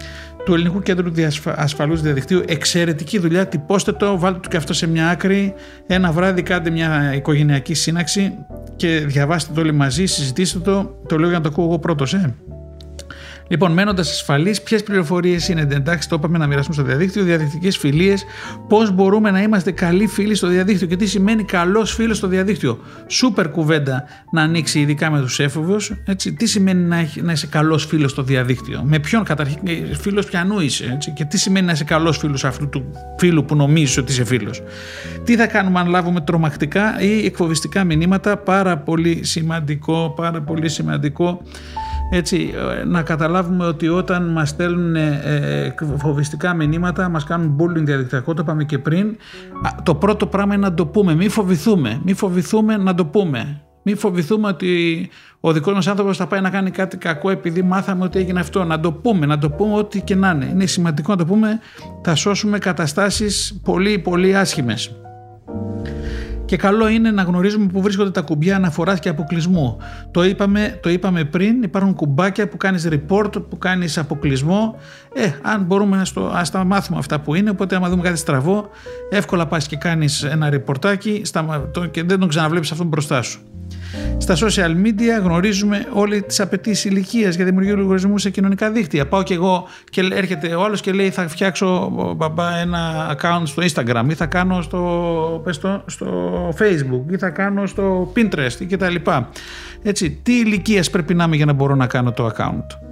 [0.45, 1.11] του Ελληνικού Κέντρου
[1.45, 2.43] Ασφαλούς Διαδικτύου.
[2.47, 3.47] Εξαιρετική δουλειά.
[3.47, 5.53] Τυπώστε το, βάλτε το και αυτό σε μια άκρη.
[5.87, 8.37] Ένα βράδυ κάντε μια οικογενειακή σύναξη
[8.75, 11.01] και διαβάστε το όλοι μαζί, συζητήστε το.
[11.07, 12.35] Το λέω για να το ακούω εγώ πρώτος, ε.
[13.49, 18.25] Λοιπόν, μένοντας ασφαλείς, ποιες πληροφορίες είναι εντάξει, το είπαμε να μοιραστούμε στο διαδίκτυο, διαδικτυακές φιλίες,
[18.67, 22.79] πώς μπορούμε να είμαστε καλοί φίλοι στο διαδίκτυο και τι σημαίνει καλός φίλος στο διαδίκτυο.
[23.07, 25.91] Σούπερ κουβέντα να ανοίξει, ειδικά με τους έφηβους.
[26.37, 29.59] Τι σημαίνει να, έχει, να είσαι καλός φίλος στο διαδίκτυο, με ποιον καταρχήν
[29.99, 33.55] φίλος πιανού είσαι, έτσι, και τι σημαίνει να είσαι καλός φίλος αυτού του φίλου που
[33.55, 34.61] νομίζεις ότι είσαι φίλος;
[35.23, 41.41] Τι θα κάνουμε αν λάβουμε τρομακτικά ή εκφοβιστικά μηνύματα, πάρα πολύ σημαντικό, πάρα πολύ σημαντικό
[42.09, 47.83] έτσι, ε, να καταλάβουμε ότι όταν μας στέλνουν ε, ε, φοβιστικά μηνύματα, μας κάνουν bullying
[47.83, 49.17] διαδικτυακό, το είπαμε και πριν,
[49.83, 53.61] το πρώτο πράγμα είναι να το πούμε, μην φοβηθούμε, μην φοβηθούμε να το πούμε.
[53.83, 58.03] Μην φοβηθούμε ότι ο δικός μας άνθρωπος θα πάει να κάνει κάτι κακό επειδή μάθαμε
[58.03, 58.63] ότι έγινε αυτό.
[58.63, 60.45] Να το πούμε, να το πούμε ό,τι και να είναι.
[60.45, 61.59] Είναι σημαντικό να το πούμε,
[62.03, 64.95] θα σώσουμε καταστάσεις πολύ πολύ άσχημες.
[66.49, 69.77] Και καλό είναι να γνωρίζουμε πού βρίσκονται τα κουμπιά αναφοράς και αποκλεισμού.
[70.11, 74.75] Το είπαμε, το είπαμε πριν, υπάρχουν κουμπάκια που κάνεις report, που κάνεις αποκλεισμό.
[75.13, 78.17] Ε, αν μπορούμε να στο, ας τα μάθουμε αυτά που είναι, οπότε άμα δούμε κάτι
[78.17, 78.69] στραβό,
[79.09, 81.21] εύκολα πας και κάνεις ένα ρεπορτάκι
[81.91, 83.39] και δεν τον ξαναβλέπεις αυτόν μπροστά σου.
[84.17, 89.07] Στα social media γνωρίζουμε όλε τις απαιτήσεις ηλικίας για δημιουργία λογαριασμού σε κοινωνικά δίκτυα.
[89.07, 93.63] Πάω και εγώ και έρχεται ο άλλος και λέει θα φτιάξω μπαμπά, ένα account στο
[93.63, 98.95] Instagram ή θα κάνω στο, στο, στο Facebook ή θα κάνω στο Pinterest κτλ.
[99.83, 102.88] Έτσι, τι ηλικίας πρέπει να είμαι για να μπορώ να κάνω το account;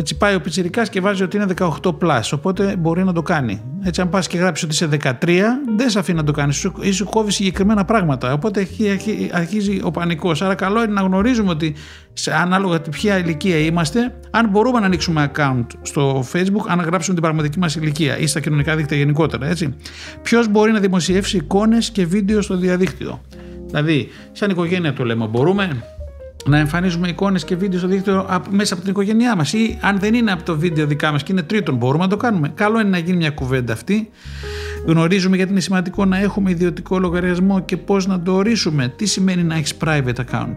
[0.00, 1.68] Έτσι πάει ο Πιτσυρικά και βάζει ότι είναι 18
[2.00, 3.62] plus, οπότε μπορεί να το κάνει.
[3.82, 5.38] Έτσι, αν πας και γράψεις ότι είσαι 13,
[5.76, 6.70] δεν σε αφήνει να το κάνεις.
[6.80, 8.32] Ή σου κόβει συγκεκριμένα πράγματα.
[8.32, 8.68] Οπότε
[9.32, 10.42] αρχίζει ο πανικός.
[10.42, 11.74] Άρα, καλό είναι να γνωρίζουμε ότι
[12.12, 17.22] σε ανάλογα ποια ηλικία είμαστε, αν μπορούμε να ανοίξουμε account στο Facebook, αν γράψουμε την
[17.22, 19.52] πραγματική μας ηλικία ή στα κοινωνικά δίκτυα γενικότερα.
[20.22, 23.20] Ποιος μπορεί να δημοσιεύσει εικόνες και βίντεο στο διαδίκτυο.
[23.66, 25.82] Δηλαδή, σαν οικογένεια το λέμε, μπορούμε
[26.46, 30.14] να εμφανίζουμε εικόνες και βίντεο στο δίκτυο μέσα από την οικογένειά μας ή αν δεν
[30.14, 32.48] είναι από το βίντεο δικά μας και είναι τρίτον μπορούμε να το κάνουμε.
[32.54, 34.10] Καλό είναι να γίνει μια κουβέντα αυτή.
[34.86, 38.88] Γνωρίζουμε γιατί είναι σημαντικό να έχουμε ιδιωτικό λογαριασμό και πώς να το ορίσουμε.
[38.96, 40.56] Τι σημαίνει να έχεις private account;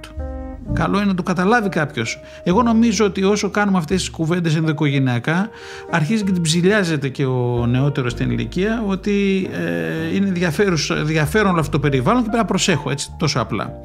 [0.73, 2.19] Καλό είναι να το καταλάβει κάποιος.
[2.43, 5.49] Εγώ νομίζω ότι όσο κάνουμε αυτές τις κουβέντες ενδοοικογενειακά,
[5.91, 11.71] αρχίζει και την ψηλιάζεται και ο νεότερος στην ηλικία ότι ε, είναι ενδιαφέρον όλο αυτό
[11.71, 13.81] το περιβάλλον και πρέπει να προσέχω έτσι τόσο απλά.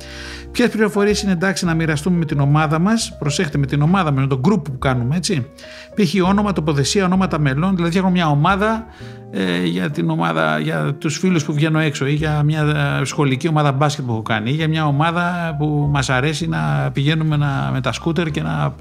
[0.51, 4.21] Ποιες πληροφορίες είναι εντάξει να μοιραστούμε με την ομάδα μας, προσέχετε με την ομάδα μας,
[4.21, 5.47] με τον group που κάνουμε, έτσι.
[5.95, 6.29] Π.χ.
[6.29, 8.87] όνομα, τοποθεσία, ονόματα μελών, δηλαδή έχω μια ομάδα
[9.26, 9.26] ε,
[9.65, 12.63] για την ομάδα, για τους φίλους που βγαίνω έξω ή για μια
[13.01, 16.91] ε, σχολική ομάδα μπάσκετ που έχω κάνει ή για μια ομάδα που μας αρέσει να
[16.93, 18.75] πηγαίνουμε να, με τα σκούτερ και να,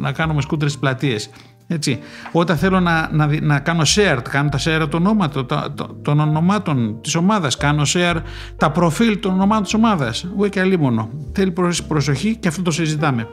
[0.00, 1.30] να κάνουμε σκούτερ στις πλατείες.
[1.66, 1.98] Έτσι.
[2.32, 5.46] Όταν θέλω να, να, να κάνω share, κάνω τα share των, ονόματων,
[6.02, 8.16] των ονομάτων της ομάδας, κάνω share
[8.56, 10.26] τα προφίλ των ονομάτων της ομάδας.
[10.34, 11.08] Εγώ και αλλήμωνο.
[11.32, 11.52] Θέλει
[11.88, 13.26] προσοχή και αυτό το συζητάμε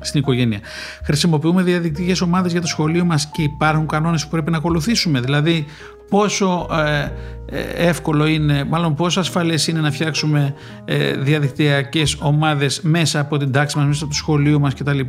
[0.00, 0.60] στην οικογένεια.
[1.04, 5.20] Χρησιμοποιούμε διαδικτυακές ομάδες για το σχολείο μας και υπάρχουν κανόνες που πρέπει να ακολουθήσουμε.
[5.20, 5.66] Δηλαδή
[6.12, 7.08] πόσο ε,
[7.54, 10.54] ε, εύκολο είναι, μάλλον πόσο ασφαλές είναι να φτιάξουμε
[10.84, 15.00] ε, διαδικτυακές ομάδες μέσα από την τάξη μας, μέσα από το σχολείο μας κτλ.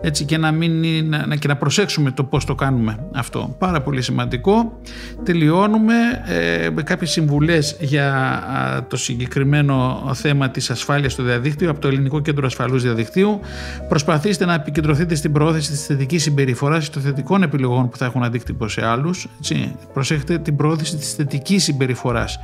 [0.00, 3.56] Έτσι και να, μην, να, και να προσέξουμε το πώς το κάνουμε αυτό.
[3.58, 4.80] Πάρα πολύ σημαντικό.
[5.22, 8.42] Τελειώνουμε ε, με κάποιες συμβουλές για
[8.88, 13.40] το συγκεκριμένο θέμα της ασφάλειας στο διαδίκτυο από το Ελληνικό Κέντρο Ασφαλούς Διαδικτύου.
[13.88, 18.22] Προσπαθήστε να επικεντρωθείτε στην προώθηση της θετικής συμπεριφοράς και των θετικών επιλογών που θα έχουν
[18.22, 19.28] αντίκτυπο σε άλλους.
[19.38, 19.76] Έτσι.
[20.24, 22.38] Προσέχετε την προώθηση της θετικής συμπεριφοράς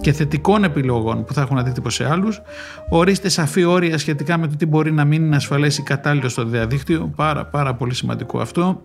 [0.00, 2.40] και θετικών επιλογών που θα έχουν αντίκτυπο σε άλλους.
[2.88, 6.44] Ορίστε σαφή όρια σχετικά με το τι μπορεί να μην είναι ασφαλέ ή κατάλληλο στο
[6.44, 7.12] διαδίκτυο.
[7.16, 8.82] Πάρα, πάρα πολύ σημαντικό αυτό.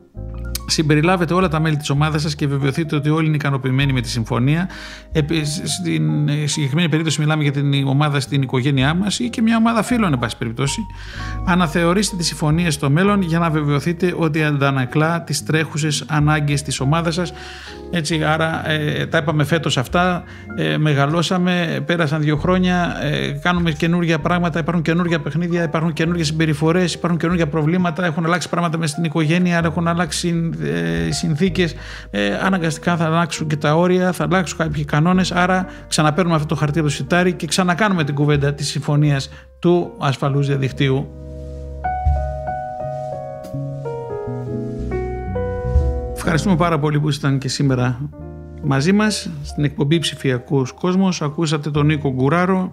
[0.68, 4.10] Συμπεριλάβετε όλα τα μέλη της ομάδας σας και βεβαιωθείτε ότι όλοι είναι ικανοποιημένοι με τη
[4.10, 4.70] συμφωνία.
[5.66, 10.14] Στην συγκεκριμένη περίπτωση, μιλάμε για την ομάδα στην οικογένειά μας ή και μια ομάδα φίλων,
[10.14, 10.82] εν πάση περιπτώσει.
[11.46, 17.14] Αναθεωρήστε τις συμφωνίες στο μέλλον για να βεβαιωθείτε ότι αντανακλά τις τρέχουσες ανάγκες της ομάδας
[17.14, 17.34] σας.
[17.98, 20.24] Έτσι, άρα ε, τα είπαμε φέτος αυτά.
[20.56, 26.94] Ε, μεγαλώσαμε, πέρασαν δύο χρόνια, ε, κάνουμε καινούργια πράγματα, υπάρχουν καινούργια παιχνίδια, υπάρχουν καινούργιες συμπεριφορές,
[26.94, 30.50] υπάρχουν καινούργια προβλήματα, έχουν αλλάξει πράγματα μες στην οικογένεια, έχουν αλλάξει
[31.08, 31.76] ε, συνθήκες,
[32.10, 36.56] ε, αναγκαστικά θα αλλάξουν και τα όρια, θα αλλάξουν κάποιοι κανόνες, άρα ξαναπαίρνουμε αυτό το
[36.56, 39.30] χαρτί από το σιτάρι και ξανακάνουμε την κουβέντα της συμφωνίας
[39.60, 41.25] του ασφαλούς διαδικτύου.
[46.28, 48.10] Ευχαριστούμε πάρα πολύ που ήσασταν και σήμερα
[48.64, 51.22] μαζί μας στην εκπομπή Ψηφιακός Κόσμος.
[51.22, 52.70] Ακούσατε τον Νίκο Γκουράρο.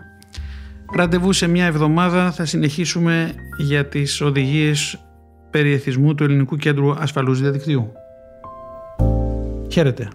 [0.96, 4.98] Ραντεβού σε μια εβδομάδα θα συνεχίσουμε για τις οδηγίες
[5.50, 7.92] περιεθισμού του Ελληνικού Κέντρου Ασφαλούς Διαδικτύου.
[9.68, 10.08] Χαίρετε.